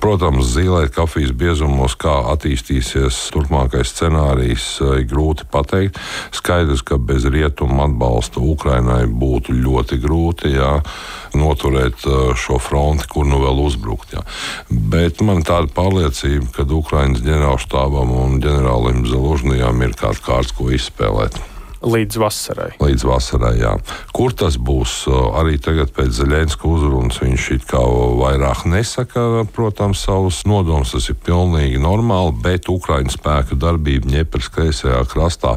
Protams, 0.00 0.48
zīlēt 0.54 0.94
kafijas 0.96 1.34
biezumos, 1.36 1.96
kā 2.00 2.14
attīstīsies 2.32 3.18
turpmākais 3.34 3.92
scenārijs, 3.92 4.66
ir 4.96 5.04
grūti 5.10 5.48
pateikt. 5.52 6.00
Skaidrs, 6.36 6.84
ka 6.88 6.96
bez 6.96 7.26
rietumu 7.28 7.82
atbalsta 7.84 8.40
Ukrainai 8.40 9.04
būtu 9.10 9.56
ļoti 9.58 10.00
grūti 10.00 10.54
jā, 10.54 10.78
noturēt 11.36 12.08
šo 12.38 12.60
fronti, 12.62 13.08
kur 13.12 13.28
nu 13.28 13.42
vēl 13.44 13.60
uzbrukt. 13.66 14.16
Jā. 14.16 14.24
Bet 14.68 15.20
man 15.20 15.42
ir 15.42 15.50
tāda 15.50 15.72
pārliecība, 15.76 16.48
ka 16.56 16.68
Ukraiņas 16.78 17.24
ģenerālštābam 17.28 18.16
un 18.24 18.40
ģenerālim 18.44 19.04
Zelužnijam 19.08 19.84
ir 19.84 19.96
kāds 20.00 20.24
kārts, 20.24 20.56
ko 20.56 20.72
izspēlēt. 20.72 21.40
Līdz 21.78 22.18
vasarai. 22.18 22.72
Līdz 22.82 23.04
vasarai, 23.06 23.52
jā. 23.60 23.76
Kur 24.10 24.32
tas 24.34 24.56
būs? 24.58 25.04
Arī 25.38 25.60
tagad 25.62 25.92
pēc 25.94 26.10
Zelenska 26.16 26.66
uzrunas 26.66 27.20
viņš 27.22 27.44
it 27.54 27.66
kā 27.70 27.78
vairāk 28.18 28.64
nesaka, 28.66 29.44
protams, 29.54 30.02
savus 30.02 30.40
nodomus. 30.48 30.96
Tas 30.96 31.06
ir 31.12 31.18
pilnīgi 31.22 31.78
normāli, 31.78 32.34
bet 32.42 32.66
Ukraiņu 32.72 33.14
spēku 33.14 33.60
darbība 33.62 34.10
Ņepras 34.10 34.50
kreisajā 34.56 35.04
krastā 35.12 35.54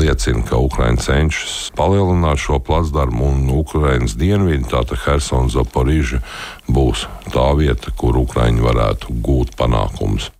liecina, 0.00 0.42
ka 0.50 0.58
Ukraiņa 0.66 1.06
cenšas 1.06 1.56
palielināt 1.78 2.42
šo 2.42 2.58
placdarmu 2.58 3.30
un 3.30 3.48
Ukraiņas 3.62 4.18
dienvidi, 4.18 4.66
tātad 4.66 4.98
Hersons 5.06 5.54
Zaporiža, 5.54 6.24
būs 6.66 7.06
tā 7.30 7.52
vieta, 7.54 7.94
kur 7.94 8.18
Ukraiņi 8.26 8.66
varētu 8.66 9.20
gūt 9.22 9.54
panākumus. 9.60 10.32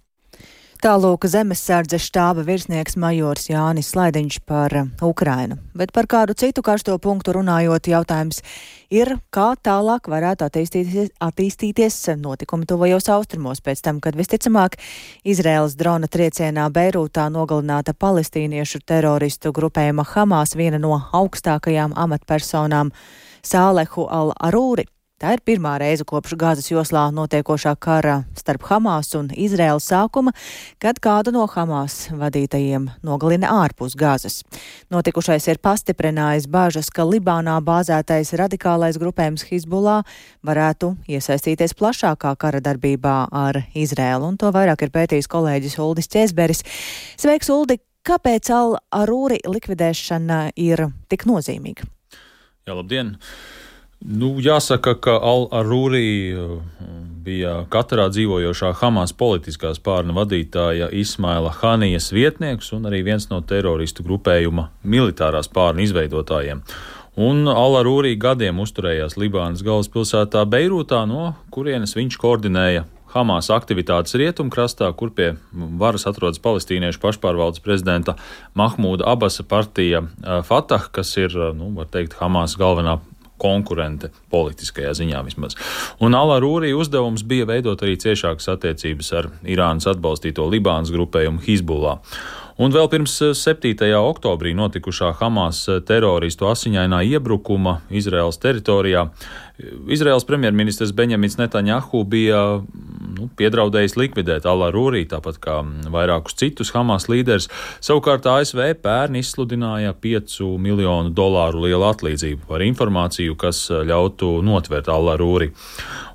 Tālūk 0.83 1.29
zemesardzes 1.31 2.03
štāba 2.09 2.43
virsnieks 2.43 2.97
majors 2.99 3.45
Jānis 3.47 3.93
Slaidiņš 3.93 4.39
par 4.51 4.73
uh, 4.75 4.89
Ukrainu. 5.07 5.61
Bet 5.79 5.93
par 5.95 6.09
kādu 6.11 6.35
citu 6.35 6.59
karsto 6.67 6.97
punktu 6.99 7.37
runājot, 7.37 7.87
jautājums 7.87 8.41
ir, 8.91 9.13
kā 9.31 9.53
tālāk 9.63 10.09
varētu 10.11 10.43
attīstīties, 10.49 11.13
attīstīties 11.23 11.99
notikumi 12.19 12.67
tuvajos 12.67 13.07
austrumos 13.15 13.63
pēc 13.63 13.85
tam, 13.87 14.01
kad 14.03 14.19
visticamāk 14.19 14.75
Izraels 15.23 15.77
drona 15.79 16.11
triecienā 16.11 16.65
Beirūtā 16.75 17.29
nogalināta 17.31 17.95
palestīniešu 17.95 18.83
teroristu 18.83 19.55
grupējuma 19.55 20.03
Hamas 20.17 20.57
viena 20.59 20.83
no 20.83 20.99
augstākajām 20.99 21.95
amatpersonām 21.95 22.91
Sālehu 23.47 24.09
al-Arūri 24.11 24.89
Tā 25.23 25.37
ir 25.37 25.41
pirmā 25.47 25.77
reize 25.79 26.03
kopš 26.03 26.33
Gāzes 26.35 26.67
joslā 26.67 27.05
notiekošā 27.15 27.77
kara 27.79 28.25
starp 28.35 28.65
Hamas 28.67 29.13
un 29.15 29.29
Izraēlu 29.31 29.79
sākuma, 29.79 30.33
kad 30.83 30.99
kādu 30.99 31.31
no 31.37 31.45
Hamas 31.47 32.09
vadītajiem 32.11 32.89
nogalina 33.07 33.53
ārpus 33.55 33.95
Gāzes. 33.95 34.41
Notikušais 34.91 35.47
ir 35.47 35.63
pastiprinājis 35.63 36.51
bāžas, 36.51 36.91
ka 36.91 37.07
Libānā 37.07 37.61
bāzētais 37.63 38.35
radikālais 38.35 38.99
grupējums 38.99 39.47
Hizbullah 39.47 40.03
varētu 40.43 40.97
iesaistīties 41.07 41.79
plašākā 41.79 42.35
kara 42.35 42.59
darbībā 42.59 43.17
ar 43.31 43.63
Izraēlu, 43.79 44.35
un 44.35 44.43
to 44.43 44.51
vairāk 44.51 44.83
ir 44.83 44.91
pētījis 44.91 45.31
kolēģis 45.31 45.79
Uldis 45.87 46.11
Česberis. 46.11 46.67
Sveiks, 47.15 47.55
Uldi! 47.55 47.79
Kāpēc 48.03 48.49
Al-Arūri 48.51 49.45
likvidēšana 49.47 50.49
ir 50.59 50.89
tik 51.07 51.31
nozīmīga? 51.31 51.87
Jā, 52.67 52.75
labdien! 52.75 53.21
Nu, 54.03 54.35
jāsaka, 54.43 54.97
ka 54.99 55.13
Al-Arūrī 55.23 56.07
uh, 56.35 56.57
bija 57.23 57.61
katrā 57.71 58.09
dzīvojošā 58.11 58.73
Hamas 58.81 59.13
politiskā 59.15 59.71
spārna 59.77 60.17
vadītāja 60.17 60.89
Ismaila 60.91 61.53
Hanijas 61.61 62.11
vietnieks 62.15 62.73
un 62.75 62.89
arī 62.91 63.05
viens 63.07 63.29
no 63.31 63.39
teroristu 63.47 64.03
grupējuma 64.03 64.69
militārā 64.83 65.45
spārna 65.47 65.85
izveidotājiem. 65.87 66.65
Un 67.23 67.47
Al-Arūrī 67.47 68.17
gadiem 68.19 68.59
uzturējās 68.65 69.15
Libānas 69.21 69.63
galvaspilsētā 69.63 70.43
Beirūtā, 70.51 71.05
no 71.07 71.37
kurienes 71.55 71.95
viņš 71.95 72.19
koordinēja 72.19 72.89
Hamas 73.13 73.51
aktivitātes 73.53 74.17
rietumkrastā, 74.17 74.89
kur 74.97 75.13
pie 75.13 75.35
varas 75.53 76.09
atrodas 76.09 76.41
palestīniešu 76.43 76.99
pašpārvaldes 77.03 77.61
prezidenta 77.63 78.17
Mahmūda 78.59 79.07
Abasa 79.13 79.45
partija 79.45 80.03
uh, 80.03 80.41
Fatah, 80.49 80.89
kas 80.91 81.15
ir, 81.21 81.37
uh, 81.37 81.53
nu, 81.55 81.71
var 81.77 81.93
teikt, 81.93 82.17
Hamas 82.19 82.57
galvenā 82.59 82.99
konkurente 83.43 84.13
politiskajā 84.33 84.95
ziņā 85.03 85.25
vismaz. 85.27 85.59
Un 86.03 86.15
Alārūrī 86.19 86.73
uzdevums 86.79 87.27
bija 87.27 87.49
veidot 87.51 87.83
arī 87.83 87.99
ciešākas 88.01 88.53
attiecības 88.55 89.13
ar 89.19 89.33
Irānas 89.43 89.91
atbalstīto 89.91 90.47
Libānas 90.53 90.95
grupējumu 90.95 91.43
Hizbullah. 91.47 92.01
Un 92.63 92.71
vēl 92.71 92.87
pirms 92.93 93.15
7. 93.41 93.73
oktobrī 93.97 94.53
notikušā 94.55 95.15
Hamas 95.19 95.65
teroristu 95.89 96.51
asiņainā 96.51 97.01
iebrukuma 97.15 97.79
Izraels 97.91 98.39
teritorijā 98.43 99.07
Izraels 99.89 100.25
premjerministrs 100.25 100.93
Benjamins 100.93 101.39
Netanjahu 101.39 102.05
bija 102.05 102.61
nu, 103.23 103.31
piedraudējis 103.39 103.97
likvidēt 103.99 104.47
Alārūrī, 104.49 105.05
tāpat 105.11 105.39
kā 105.43 105.61
vairākus 105.93 106.37
citus 106.39 106.73
Hamas 106.75 107.09
līderus. 107.11 107.49
Savukārt 107.85 108.27
ASV 108.29 108.75
pērn 108.83 109.19
izsludināja 109.21 109.95
5 110.03 110.39
miljonu 110.63 111.13
dolāru 111.15 111.65
lielu 111.67 111.87
atlīdzību 111.91 112.49
par 112.51 112.65
informāciju, 112.67 113.37
kas 113.39 113.65
ļautu 113.71 114.41
notvērt 114.47 114.91
Alārūri. 114.93 115.53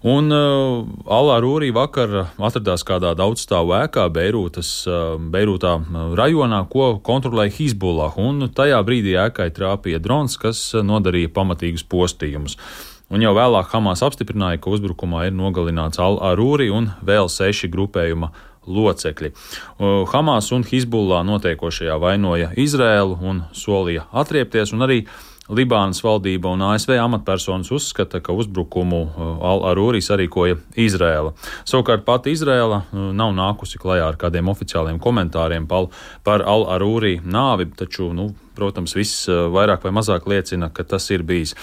Un 0.08 0.32
uh, 0.32 0.84
Alārūrī 1.10 1.72
vakar 1.76 2.28
atradās 2.38 2.86
kādā 2.88 3.16
daudzstāvu 3.18 3.74
ēkā 3.80 4.06
Beirūtas, 4.14 4.70
uh, 4.88 5.16
Beirūtā 5.18 5.74
rajonā, 6.18 6.62
ko 6.72 6.92
kontrolēja 7.04 7.56
Hizbullah, 7.58 8.20
un 8.22 8.50
tajā 8.54 8.84
brīdī 8.88 9.18
ēkai 9.28 9.50
trāpīja 9.56 10.04
drons, 10.04 10.38
kas 10.42 10.70
nodarīja 10.86 11.34
pamatīgus 11.34 11.88
postījumus. 11.90 12.60
Un 13.08 13.24
jau 13.24 13.32
vēlāk 13.38 13.70
Hamas 13.72 14.02
apstiprināja, 14.04 14.60
ka 14.60 14.72
uzbrukumā 14.76 15.30
ir 15.30 15.36
nogalināts 15.36 16.02
Al-Arūri 16.04 16.68
un 16.76 16.90
vēl 17.08 17.30
seši 17.32 17.70
grupējuma 17.72 18.34
locekļi. 18.68 19.32
Hamas 20.12 20.52
un 20.52 20.68
Hizbullah 20.68 21.24
notiekošajā 21.24 21.96
vainoja 22.04 22.52
Izrēlu 22.60 23.16
un 23.24 23.42
solīja 23.56 24.10
atriepties, 24.12 24.76
un 24.76 24.84
arī 24.84 25.00
Libānas 25.48 26.02
valdība 26.04 26.52
un 26.52 26.66
ASV 26.68 26.98
amatpersonas 27.00 27.72
uzskata, 27.72 28.20
ka 28.20 28.36
uzbrukumu 28.36 29.00
Al-Arūri 29.40 30.04
sarīkoja 30.04 30.58
Izrēla. 30.76 31.32
Savukārt 31.64 32.04
pati 32.04 32.36
Izrēla 32.36 32.82
nav 32.92 33.32
nākusi 33.38 33.80
klajā 33.80 34.10
ar 34.12 34.20
kādiem 34.20 34.52
oficiāliem 34.52 35.00
komentāriem 35.00 35.72
par 35.72 36.44
Al-Arūri 36.44 37.22
nāvi, 37.24 37.72
taču, 37.80 38.12
nu, 38.12 38.34
protams, 38.60 39.00
viss 39.00 39.30
vairāk 39.32 39.88
vai 39.88 39.96
mazāk 39.96 40.28
liecina, 40.28 40.68
ka 40.68 40.84
tas 40.84 41.08
ir 41.16 41.24
bijis 41.24 41.56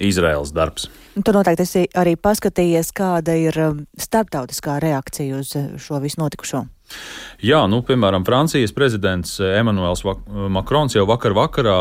Izraels 0.00 0.52
darbs. 0.54 0.88
Tu 1.18 1.34
noteikti 1.34 1.64
esi 1.64 1.84
arī 1.98 2.14
paskatījies, 2.20 2.92
kāda 2.96 3.34
ir 3.38 3.56
um, 3.64 3.84
starptautiskā 3.98 4.78
reakcija 4.84 5.40
uz 5.40 5.54
uh, 5.58 5.70
šo 5.80 6.02
visu 6.04 6.22
notikušo. 6.22 6.66
Jā, 7.44 7.60
nu, 7.70 7.82
piemēram, 7.86 8.24
Francijas 8.26 8.72
prezidents 8.74 9.34
Emmanuels 9.44 10.00
Makrons 10.26 10.96
jau 10.96 11.04
vakar 11.06 11.34
vakarā 11.36 11.76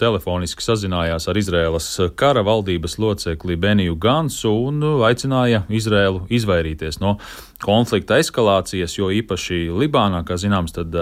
telefoniski 0.00 0.62
sazinājās 0.64 1.26
ar 1.28 1.40
Izraēlas 1.40 1.88
kara 2.16 2.44
valdības 2.46 2.96
locekli 3.02 3.58
Beniju 3.60 3.98
Gansu 4.00 4.52
un 4.70 4.78
aicināja 5.08 5.64
Izraēlu 5.68 6.24
izvairīties 6.38 7.00
no 7.02 7.16
konflikta 7.64 8.20
eskalācijas, 8.22 8.94
jo 8.96 9.10
īpaši 9.12 9.66
Libānā, 9.74 10.22
kā 10.28 10.38
zināms, 10.40 10.76
tad 10.76 10.94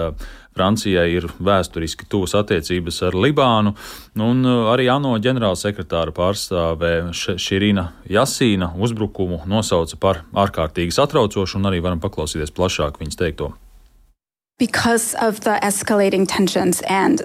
Francijai 0.53 1.07
ir 1.17 1.27
vēsturiski 1.41 2.07
tuvas 2.09 2.35
attiecības 2.37 3.01
ar 3.09 3.17
Libānu, 3.17 3.73
un 4.21 4.45
arī 4.73 4.87
ANO 4.93 5.15
ģenerālsekretāra 5.23 6.13
pārstāvē 6.15 6.93
Širina 7.13 7.89
Jasīna 8.09 8.73
uzbrukumu 8.77 9.43
nosauca 9.49 9.99
par 9.99 10.23
ārkārtīgi 10.45 10.93
satraucošu, 10.93 11.57
un 11.59 11.71
arī 11.71 11.81
varam 11.83 12.03
paklausīties 12.03 12.53
plašāk 12.53 13.01
viņas 13.01 13.21
teikto. 13.23 13.53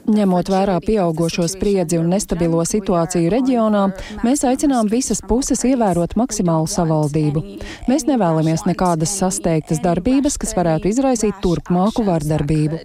Ņemot 0.08 0.48
vērā 0.48 0.78
pieaugušo 0.80 1.44
spriedzi 1.52 1.98
un 2.00 2.08
nestabilo 2.08 2.64
situāciju 2.64 3.28
reģionā, 3.34 3.82
mēs 4.24 4.46
aicinām 4.48 4.88
visas 4.88 5.20
puses 5.28 5.60
ievērot 5.68 6.16
maksimālu 6.16 6.66
savaldību. 6.72 7.44
Mēs 7.90 8.08
nevēlamies 8.08 8.64
nekādas 8.70 9.12
sasteigtas 9.20 9.82
darbības, 9.84 10.40
kas 10.40 10.56
varētu 10.56 10.88
izraisīt 10.88 11.42
turpmāku 11.44 12.06
vardarbību. 12.08 12.80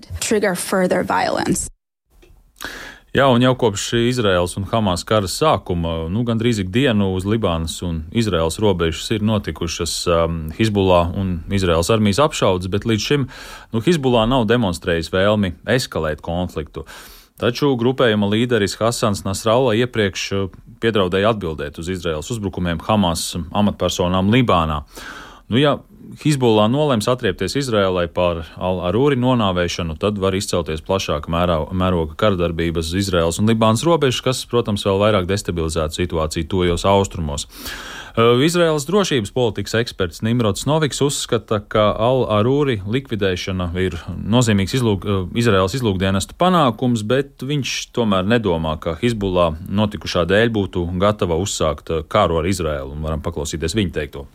Jā, 3.13 3.27
un 3.29 3.43
jau 3.45 3.51
kopš 3.53 3.91
Izraels 4.09 4.55
un 4.57 4.63
Hamas 4.71 5.03
kara 5.05 5.27
sākuma, 5.29 6.07
nu, 6.09 6.23
gandrīz 6.25 6.63
ik 6.63 6.71
dienu 6.73 7.11
uz 7.13 7.27
Libānas 7.29 7.75
un 7.85 7.99
Izraels 8.09 8.57
robežas 8.57 9.11
ir 9.13 9.21
notikušas 9.21 9.93
um, 10.09 10.39
Hizbullah 10.57 11.11
un 11.21 11.35
Izraels 11.53 11.91
armijas 11.93 12.17
apšaudes, 12.25 12.71
bet 12.73 12.87
līdz 12.89 13.05
šim 13.05 13.27
nu, 13.69 13.83
Hizbullah 13.85 14.25
nav 14.31 14.47
demonstrējis 14.49 15.11
vēlmi 15.13 15.53
eskalēt 15.75 16.25
konfliktu. 16.25 16.87
Taču 17.37 17.75
grupējuma 17.77 18.31
līderis 18.33 18.79
Hasans 18.81 19.21
Nasralla 19.27 19.77
iepriekš 19.77 20.25
uh, 20.33 20.49
piedraudēja 20.81 21.35
atbildēt 21.35 21.77
uz 21.77 21.93
Izraels 21.93 22.33
uzbrukumiem 22.33 22.81
Hamas 22.89 23.35
amatpersonām 23.53 24.33
Libānā. 24.33 24.87
Nu, 25.53 25.61
ja 25.61 25.77
Hizbollah 26.21 26.67
nolems 26.69 27.07
atriepties 27.09 27.55
Izrēlai 27.57 28.05
par 28.13 28.43
Al-Arūri 28.61 29.17
nonāvēšanu, 29.17 29.95
tad 30.01 30.19
var 30.21 30.35
izcelties 30.37 30.83
plašāka 30.85 31.31
mērā, 31.33 31.55
mēroga 31.73 32.13
karadarbības 32.19 32.91
Izraels 32.99 33.39
un 33.41 33.49
Libānas 33.49 33.81
robežas, 33.87 34.21
kas, 34.21 34.43
protams, 34.49 34.85
vēl 34.85 35.01
vairāk 35.01 35.25
destabilizētu 35.29 36.03
situāciju 36.03 36.49
tojos 36.51 36.85
austrumos. 36.85 37.47
Izraels 38.13 38.85
drošības 38.85 39.33
politikas 39.33 39.73
eksperts 39.79 40.21
Nimrods 40.21 40.67
Noviks 40.69 41.01
uzskata, 41.01 41.57
ka 41.65 41.87
Al-Arūri 41.97 42.83
likvidēšana 42.85 43.71
ir 43.81 43.97
nozīmīgs 44.13 44.77
izlūk, 44.77 45.09
Izraels 45.33 45.73
izlūkdienestu 45.79 46.37
panākums, 46.37 47.01
bet 47.09 47.41
viņš 47.41 47.73
tomēr 47.97 48.29
nedomā, 48.35 48.75
ka 48.83 48.99
Hizbollah 49.01 49.57
notikušā 49.65 50.27
dēļ 50.29 50.53
būtu 50.53 50.85
gatava 51.01 51.41
uzsākt 51.41 51.89
kāru 52.05 52.43
ar 52.43 52.53
Izraelu, 52.53 52.93
un 52.93 53.01
varam 53.01 53.25
paklausīties 53.25 53.79
viņa 53.81 53.97
teikto. 53.97 54.27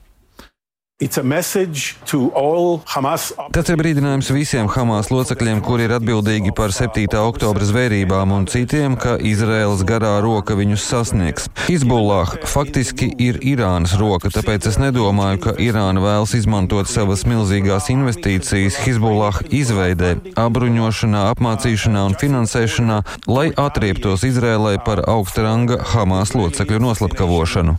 Tas 3.55 3.69
ir 3.71 3.77
brīdinājums 3.79 4.33
visiem 4.35 4.67
Hamas 4.75 5.13
locekļiem, 5.13 5.61
kuri 5.63 5.85
ir 5.87 5.93
atbildīgi 5.95 6.51
par 6.59 6.73
7. 6.75 7.05
oktobra 7.23 7.69
zvērībām 7.69 8.33
un 8.35 8.49
citiem, 8.51 8.97
ka 8.99 9.13
Izraels 9.23 9.85
garā 9.87 10.17
roka 10.25 10.57
viņus 10.59 10.87
sasniegs. 10.91 11.47
Hizbullah 11.69 12.33
faktiski 12.51 13.13
ir 13.15 13.39
Irānas 13.47 13.95
roka, 14.01 14.33
tāpēc 14.35 14.67
es 14.73 14.81
nedomāju, 14.83 15.39
ka 15.45 15.55
Irāna 15.63 16.03
vēlas 16.03 16.35
izmantot 16.35 16.91
savas 16.91 17.23
milzīgās 17.31 17.87
investīcijas 17.95 18.81
Hizbullah 18.83 19.39
izveidē, 19.55 20.17
apbruņošanā, 20.35 21.29
apmācīšanā 21.37 22.03
un 22.11 22.19
finansēšanā, 22.19 22.99
lai 23.31 23.53
atrieptos 23.55 24.27
Izrēlai 24.27 24.81
par 24.83 25.07
augsta 25.07 25.47
ranga 25.47 25.79
Hamas 25.95 26.35
locekļu 26.35 26.83
noslapkavošanu. 26.89 27.79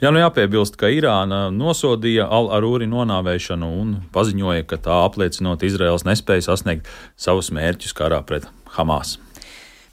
Jā, 0.00 0.08
nu 0.12 0.20
jāpiebilst, 0.20 0.78
ka 0.80 0.88
Irāna 0.92 1.46
nosodīja 1.52 2.26
Al-Arūri 2.32 2.88
nonāvēšanu 2.88 3.68
un 3.80 3.92
paziņoja, 4.14 4.64
ka 4.70 4.80
tā 4.88 5.02
apliecinot 5.04 5.64
Izraels 5.68 6.06
nespēju 6.08 6.48
sasniegt 6.48 6.88
savus 7.20 7.52
mērķus 7.52 7.96
karā 7.96 8.22
pret 8.24 8.48
Hamas. 8.78 9.18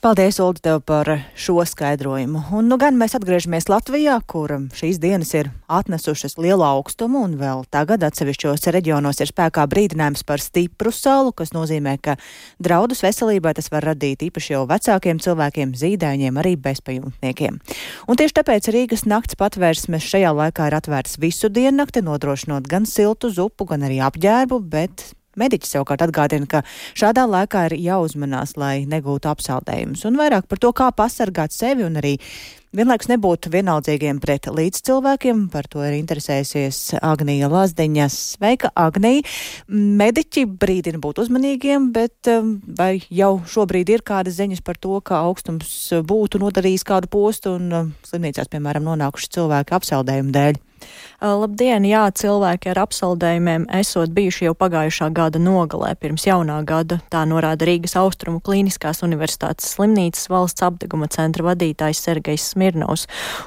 Paldies, 0.04 0.36
Ulu, 0.44 0.60
tev 0.60 0.82
par 0.84 1.08
šo 1.40 1.64
skaidrojumu. 1.64 2.42
Un 2.52 2.68
nu 2.68 2.76
gan 2.76 2.98
mēs 3.00 3.14
atgriežamies 3.16 3.70
Latvijā, 3.72 4.18
kur 4.28 4.52
šīs 4.76 4.98
dienas 5.00 5.32
ir 5.32 5.48
atnesušas 5.72 6.36
lielu 6.44 6.66
augstumu, 6.68 7.22
un 7.24 7.38
vēl 7.40 7.64
tagad 7.72 8.04
atsevišķos 8.04 8.68
reģionos 8.76 9.24
ir 9.24 9.32
spēkā 9.32 9.64
brīdinājums 9.72 10.26
par 10.28 10.44
stipru 10.44 10.92
salu, 10.92 11.32
kas 11.32 11.56
nozīmē, 11.56 11.96
ka 12.04 12.18
draudus 12.60 13.06
veselībai 13.08 13.56
tas 13.56 13.72
var 13.72 13.88
radīt 13.94 14.28
īpaši 14.28 14.58
jau 14.58 14.66
vecākiem 14.68 15.24
cilvēkiem, 15.24 15.72
zīdaiņiem, 15.72 16.44
arī 16.44 16.58
bezpajumtniekiem. 16.68 17.64
Un 18.04 18.20
tieši 18.20 18.40
tāpēc 18.44 18.72
Rīgas 18.76 19.08
nakts 19.08 19.40
patvērsmes 19.40 20.04
šajā 20.04 20.36
laikā 20.36 20.68
ir 20.68 20.82
atvērts 20.84 21.16
visu 21.24 21.48
diennakti, 21.48 22.04
nodrošinot 22.04 22.68
gan 22.68 22.84
siltu 22.84 23.32
zupu, 23.32 23.72
gan 23.72 23.88
arī 23.88 24.04
apģērbu, 24.04 24.66
bet 24.68 25.14
Mediķis 25.40 25.78
savukārt 25.78 26.04
atgādina, 26.06 26.50
ka 26.50 26.64
šādā 27.00 27.26
laikā 27.30 27.68
ir 27.72 27.78
jāuzmanās, 27.82 28.58
lai 28.60 28.84
negūtu 28.90 29.32
apsaldējumus, 29.32 30.06
un 30.10 30.20
vairāk 30.20 30.50
par 30.50 30.62
to, 30.62 30.74
kā 30.78 30.92
pasargāt 30.94 31.56
sevi 31.56 31.86
un 31.88 31.98
arī 32.02 32.18
vienlaikus 32.74 33.10
nebūt 33.12 33.48
vienaldzīgiem 33.54 34.20
pret 34.24 34.50
līdzcilvēkiem. 34.50 35.46
Par 35.54 35.68
to 35.70 35.84
ir 35.86 35.96
interesējusies 36.00 37.00
Agnija 37.02 37.50
Lazdiņa. 37.52 38.08
Sveika, 38.14 38.72
Agnija! 38.78 39.24
Mediķi 39.70 40.46
brīdina 40.50 41.02
būt 41.04 41.22
uzmanīgiem, 41.24 41.92
bet 41.96 42.32
um, 42.34 42.56
vai 42.78 42.98
jau 43.14 43.36
šobrīd 43.50 43.94
ir 43.94 44.06
kādas 44.06 44.40
ziņas 44.40 44.64
par 44.66 44.82
to, 44.82 44.98
ka 45.06 45.22
augstums 45.30 45.72
būtu 46.10 46.42
nodarījis 46.42 46.86
kādu 46.90 47.10
postu 47.14 47.58
un 47.60 47.72
um, 47.78 47.96
slimnīcās, 48.10 48.52
piemēram, 48.54 48.86
nonākuši 48.90 49.34
cilvēki 49.38 49.78
apsaldējumu 49.80 50.38
dēļ? 50.38 50.62
Labdien, 51.24 51.86
jā, 51.88 52.04
cilvēki 52.12 52.74
ar 52.74 52.82
apsaldējumiem 52.82 53.70
esot 53.78 54.12
bijuši 54.12 54.50
jau 54.50 54.54
pagājušā 54.60 55.08
gada 55.16 55.40
nogalē, 55.40 55.94
pirms 55.96 56.26
jaunā 56.28 56.58
gada, 56.68 56.98
tā 57.08 57.22
norāda 57.24 57.64
Rīgas 57.70 57.96
Austrumu 57.96 58.42
Kliniskās 58.44 59.00
Universitātes 59.06 59.70
slimnīcas 59.72 60.28
valsts 60.28 60.66
apdeguma 60.68 61.08
centra 61.08 61.46
vadītājs 61.48 62.02
Sergejs 62.04 62.50
Smirnovs. 62.52 63.06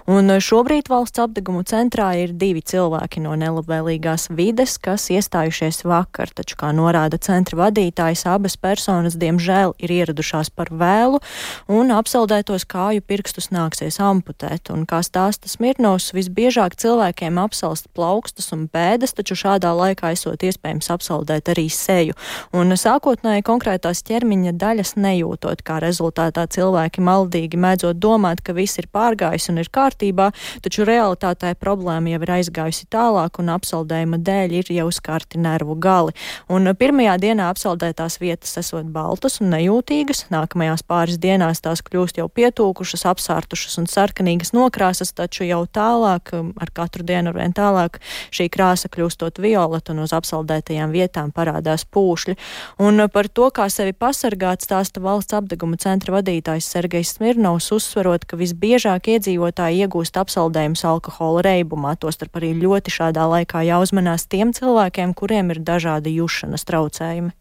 Un 0.08 0.32
šobrīd 0.40 0.88
valsts 0.88 1.20
apdeguma 1.20 1.66
centrā 1.68 2.14
ir 2.22 2.32
divi 2.32 2.62
cilvēki 2.64 3.20
no 3.26 3.34
nelabvēlīgās 3.36 4.30
vides, 4.32 4.78
kas 4.80 5.10
iestājušies 5.12 5.82
vakar, 5.84 6.32
taču, 6.32 6.56
kā 6.56 6.72
norāda 6.72 7.20
centra 7.20 7.66
vadītājs, 7.66 8.24
abas 8.30 8.56
personas, 8.56 9.18
diemžēl, 9.20 9.76
ir 9.76 9.94
ieradušās 9.98 10.48
par 10.48 10.72
vēlu 10.72 11.20
un 11.68 11.92
apsaldētos 11.92 12.64
kāju 12.64 13.04
pirkstus 13.04 13.52
nāksies 13.52 14.00
amputēt. 14.00 14.72
Un, 14.72 14.88
kā 14.88 15.02
stāsta 15.04 15.52
Smirnovs, 15.52 16.14
visbiežāk 16.16 16.80
cilvēkiem 16.80 17.25
apsaldēt 17.34 17.56
apsalst 17.56 17.88
plaukstas 17.96 18.52
un 18.52 18.66
pēdas, 18.68 19.14
taču 19.16 19.34
šādā 19.38 19.70
laikā 19.72 20.12
esot 20.12 20.42
iespējams 20.44 20.90
apsaldēt 20.92 21.48
arī 21.48 21.66
seju. 21.72 22.12
Un 22.52 22.74
sākotnēji 22.76 23.44
konkrētās 23.46 24.02
ķermeņa 24.06 24.52
daļas 24.60 24.92
nejūtot, 25.00 25.62
kā 25.66 25.78
rezultātā 25.80 26.44
cilvēki 26.52 27.00
maldīgi 27.00 27.56
mēdzot 27.56 27.96
domāt, 27.96 28.42
ka 28.44 28.52
viss 28.56 28.76
ir 28.78 28.90
pārgājis 28.92 29.48
un 29.50 29.62
ir 29.62 29.70
kārtībā, 29.72 30.28
taču 30.62 30.84
realitātē 30.84 31.54
problēma 31.56 32.12
jau 32.12 32.20
ir 32.26 32.34
aizgājusi 32.36 32.90
tālāk 32.92 33.40
un 33.40 33.50
apsaldējuma 33.56 34.20
dēļ 34.20 34.56
ir 34.60 34.72
jau 34.76 34.90
skarti 34.92 35.40
nervu 35.40 35.78
gali. 35.80 36.12
Un 36.52 36.68
pirmajā 36.76 37.16
dienā 37.22 37.48
apsaldētās 37.54 38.20
vietas 38.20 38.52
esot 38.60 38.92
baltas 38.92 39.40
un 39.40 39.50
nejūtīgas, 39.54 40.26
nākamajās 40.34 40.84
pāris 40.86 41.16
dienās 41.22 41.64
tās 41.64 41.80
kļūst 41.86 42.20
jau 42.20 42.28
pietūkušas, 42.28 43.06
apsārtušas 43.14 43.80
un 43.80 43.90
sarkanīgas 43.90 44.52
nokrāsas, 44.56 45.14
taču 45.16 45.48
jau 45.48 45.64
tālāk 45.66 46.34
ar 46.36 46.74
katru 46.76 47.06
dienu 47.06 47.15
ar 47.24 47.38
vien 47.38 47.54
tālāk 47.56 47.96
šī 48.36 48.50
krāsa 48.52 48.90
kļūstot 48.92 49.40
violeta 49.40 49.94
un 49.94 50.02
uz 50.04 50.12
apsaldētajām 50.16 50.92
vietām 50.92 51.32
parādās 51.32 51.86
pūšļi. 51.88 52.36
Un 52.84 53.00
par 53.12 53.30
to, 53.32 53.48
kā 53.48 53.70
sevi 53.72 53.96
pasargāt, 53.96 54.66
stāsta 54.66 55.00
valsts 55.00 55.38
apdeguma 55.38 55.80
centra 55.80 56.18
vadītājs 56.18 56.68
Sergejs 56.74 57.14
Smirnovs, 57.16 57.70
uzsverot, 57.72 58.28
ka 58.28 58.36
visbiežāk 58.36 59.08
iedzīvotāji 59.14 59.86
iegūst 59.86 60.20
apsaldējumus 60.20 60.84
alkohola 60.84 61.46
reibumā, 61.48 61.96
tostarp 61.96 62.36
arī 62.36 62.52
ļoti 62.60 62.92
šādā 62.98 63.24
laikā 63.32 63.64
jāuzmanās 63.70 64.28
tiem 64.28 64.52
cilvēkiem, 64.52 65.16
kuriem 65.16 65.56
ir 65.56 65.64
dažādi 65.64 66.18
jušanas 66.20 66.68
traucējumi. 66.68 67.32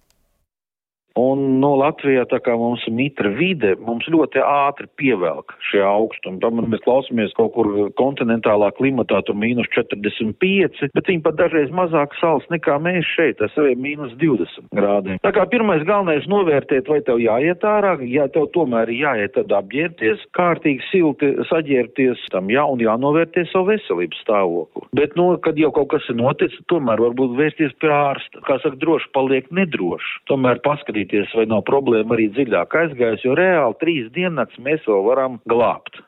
Un 1.16 1.60
no 1.62 1.70
nu, 1.76 1.80
Latvijā, 1.80 2.26
tā 2.28 2.42
kā 2.44 2.58
mums 2.60 2.84
ir 2.90 2.96
mitra 2.96 3.30
vide, 3.32 3.72
mums 3.80 4.08
ļoti 4.12 4.42
ātri 4.44 4.88
pievelk 5.00 5.54
šie 5.70 5.80
augstumi. 5.88 6.42
Tomēr 6.44 6.68
mēs 6.74 6.84
klausāmies 6.84 7.32
kaut 7.38 7.54
kur 7.56 7.70
kontinentālā 7.96 8.68
klimatā, 8.76 9.22
tur 9.24 9.38
mīnus 9.40 9.70
45, 9.72 10.90
bet 10.92 11.12
viņi 11.12 11.24
pat 11.24 11.38
dažreiz 11.40 11.72
mazāk 11.76 12.18
sals 12.20 12.44
nekā 12.52 12.76
mēs 12.84 13.08
šeit, 13.16 13.40
ar 13.40 13.52
saviem 13.54 13.80
mīnus 13.86 14.12
20 14.20 14.68
grādiem. 14.76 15.22
Tā 15.24 15.32
kā 15.36 15.46
pirmais 15.52 15.86
galvenais 15.88 16.28
novērtēt, 16.32 16.92
vai 16.92 17.00
tev 17.08 17.22
jāiet 17.24 17.64
ārā, 17.64 17.96
ja 18.12 18.28
tev 18.36 18.50
tomēr 18.56 18.92
jāiet 18.92 19.38
tad 19.40 19.56
apģērbties, 19.56 20.28
kārtīgi 20.36 20.84
silti 20.90 21.32
saģērbties, 21.48 22.28
tam 22.36 22.52
jā 22.52 22.68
un 22.68 22.84
jānovērtē 22.84 23.46
savu 23.54 23.72
veselības 23.72 24.20
stāvokli. 24.26 24.88
Bet, 25.00 25.16
nu, 25.20 25.32
kad 25.44 25.56
jau 25.60 25.72
kaut 25.76 25.94
kas 25.96 26.12
ir 26.12 26.20
noticis, 26.20 26.60
tomēr 26.72 27.00
varbūt 27.08 27.40
vērsties 27.40 27.76
pie 27.80 27.92
ārsta. 27.96 28.44
Kā 28.48 28.60
saka, 28.64 28.76
droši 28.84 29.12
paliek 29.16 29.48
nedroši. 29.56 30.22
Tomēr 30.32 30.60
paskatīt 30.66 31.05
paskatīties, 31.06 31.36
vai 31.36 31.46
nav 31.48 31.64
problēma 31.66 32.16
arī 32.16 32.30
dziļāk 32.34 32.76
aizgājis, 32.76 33.24
jo 33.26 33.36
reāli 33.36 33.76
trīs 33.80 34.12
diennakts 34.14 34.60
mēs 34.60 34.86
vēl 34.88 35.04
varam 35.06 35.40
glābt. 35.48 36.02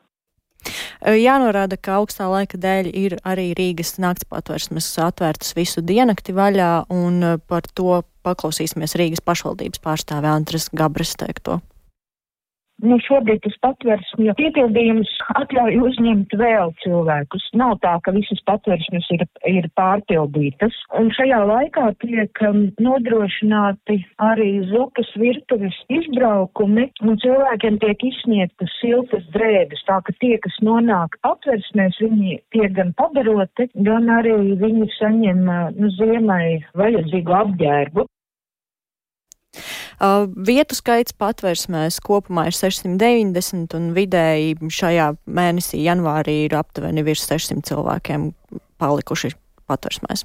Jānorāda, 1.06 1.78
ka 1.78 2.00
augstā 2.00 2.26
laika 2.28 2.58
dēļ 2.58 2.90
ir 2.92 3.18
arī 3.24 3.54
Rīgas 3.54 3.98
nakts 3.98 4.26
patvērsmes 4.26 4.98
atvērtas 4.98 5.54
visu 5.54 5.80
diennakti 5.80 6.34
vaļā, 6.34 6.90
un 6.90 7.38
par 7.46 7.62
to 7.74 8.02
paklausīsimies 8.26 8.96
Rīgas 8.98 9.22
pašvaldības 9.22 9.78
pārstāvē 9.78 10.28
Andres 10.28 10.68
Gabras 10.74 11.14
teikto. 11.16 11.60
Nu, 12.78 12.94
šobrīd 13.02 13.40
tas 13.42 13.56
patvērsmju 13.64 14.36
piepildījums 14.38 15.10
atļauj 15.40 15.80
uzņemt 15.82 16.34
vēl 16.38 16.70
cilvēkus. 16.84 17.48
Nav 17.58 17.74
tā, 17.82 17.96
ka 18.06 18.12
visas 18.14 18.38
patvērsmes 18.46 19.08
ir, 19.16 19.24
ir 19.50 19.66
pārpildītas. 19.78 20.76
Un 21.00 21.10
šajā 21.16 21.40
laikā 21.48 21.88
tiek 22.04 22.42
um, 22.46 22.60
nodrošināti 22.78 23.98
arī 24.22 24.50
zupas 24.70 25.10
virtuves 25.18 25.74
izbraukumi, 25.90 26.86
un 27.02 27.18
cilvēkiem 27.24 27.80
tiek 27.82 28.04
izsniegtas 28.12 28.76
siltas 28.78 29.26
drēbes. 29.34 29.82
Tā 29.88 29.98
ka 30.06 30.14
tie, 30.22 30.36
kas 30.44 30.60
nonāk 30.62 31.18
patvērsmēs, 31.26 31.98
viņi 32.04 32.38
tiek 32.54 32.78
gan 32.78 32.94
padaroti, 33.00 33.66
gan 33.88 34.06
arī 34.20 34.36
viņi 34.62 34.86
saņem 35.00 35.42
uh, 35.50 35.66
nu, 35.74 35.90
ziemai 35.98 36.60
vajadzīgu 36.78 37.36
apģērbu. 37.42 38.06
Uh, 39.98 40.28
vietu 40.30 40.76
skaits 40.78 41.14
patversmēs 41.18 41.98
kopumā 42.06 42.46
ir 42.46 42.54
690 42.54 43.74
un 43.74 43.90
vidēji 43.96 44.54
šajā 44.70 45.10
mēnesī 45.26 45.82
janvārī 45.82 46.44
ir 46.44 46.54
aptuveni 46.54 47.02
virs 47.02 47.26
600 47.26 47.66
cilvēkiem 47.66 48.28
palikuši 48.78 49.32
patversmēs. 49.66 50.22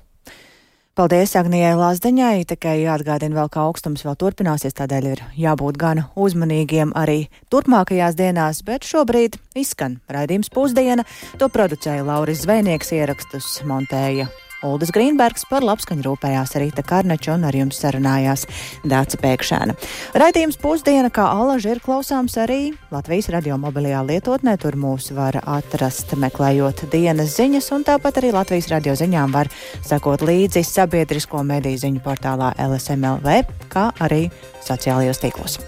Paldies 0.93 1.31
Agnijai 1.33 1.73
Lāsdeņai, 1.73 2.43
tikai 2.45 2.75
jāatgādina 2.83 3.39
vēl, 3.39 3.47
ka 3.49 3.63
augstums 3.65 4.03
vēl 4.05 4.13
turpināsies, 4.21 4.75
tādēļ 4.77 5.07
ir 5.09 5.23
jābūt 5.41 5.81
gan 5.81 6.03
uzmanīgiem 6.13 6.93
arī 6.93 7.31
turpmākajās 7.49 8.13
dienās, 8.19 8.62
bet 8.62 8.86
šobrīd 8.86 9.41
izskan 9.57 9.97
raidījums 10.05 10.53
pusdiena. 10.53 11.09
To 11.41 11.49
producēja 11.49 12.05
Lauris 12.05 12.45
Zvēnieks, 12.45 12.93
ierakstus 12.93 13.55
montēja 13.65 14.29
Uldis 14.63 14.93
Grīnbergs 14.95 15.45
par 15.49 15.65
labskaņu 15.65 16.06
rūpējās 16.06 16.56
Rīta 16.62 16.84
Karnača 16.88 17.34
un 17.36 17.43
ar 17.47 17.56
jums 17.58 17.80
sarunājās 17.84 18.45
Dāca 18.88 19.19
Pēkšēna. 19.21 19.76
Raidījums 20.19 20.60
pusdiena, 20.62 21.12
kā 21.13 21.26
alaži 21.32 21.73
ir 21.73 21.84
klausāms 21.84 22.38
arī 22.41 22.62
Latvijas 22.93 23.30
radio 23.34 23.58
mobilajā 23.62 24.04
lietotnē, 24.08 24.56
tur 24.62 24.78
mūs 24.80 25.12
var 25.15 25.41
atrast 25.43 26.15
meklējot 26.19 26.86
dienas 26.93 27.36
ziņas, 27.38 27.69
un 27.76 27.86
tāpat 27.89 28.21
arī 28.21 28.32
Latvijas 28.36 28.71
radio 28.71 28.95
ziņām 28.99 29.36
var 29.36 29.52
sekot 29.84 30.23
līdzi 30.23 30.63
sabiedrisko 30.67 31.43
mediju 31.47 31.84
ziņu 31.84 32.04
portālā 32.06 32.54
LSMLV, 32.69 33.43
kā 33.73 33.89
arī 34.04 34.26
sociālajos 34.63 35.23
tīklos. 35.23 35.60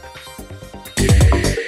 Yeah. 1.06 1.65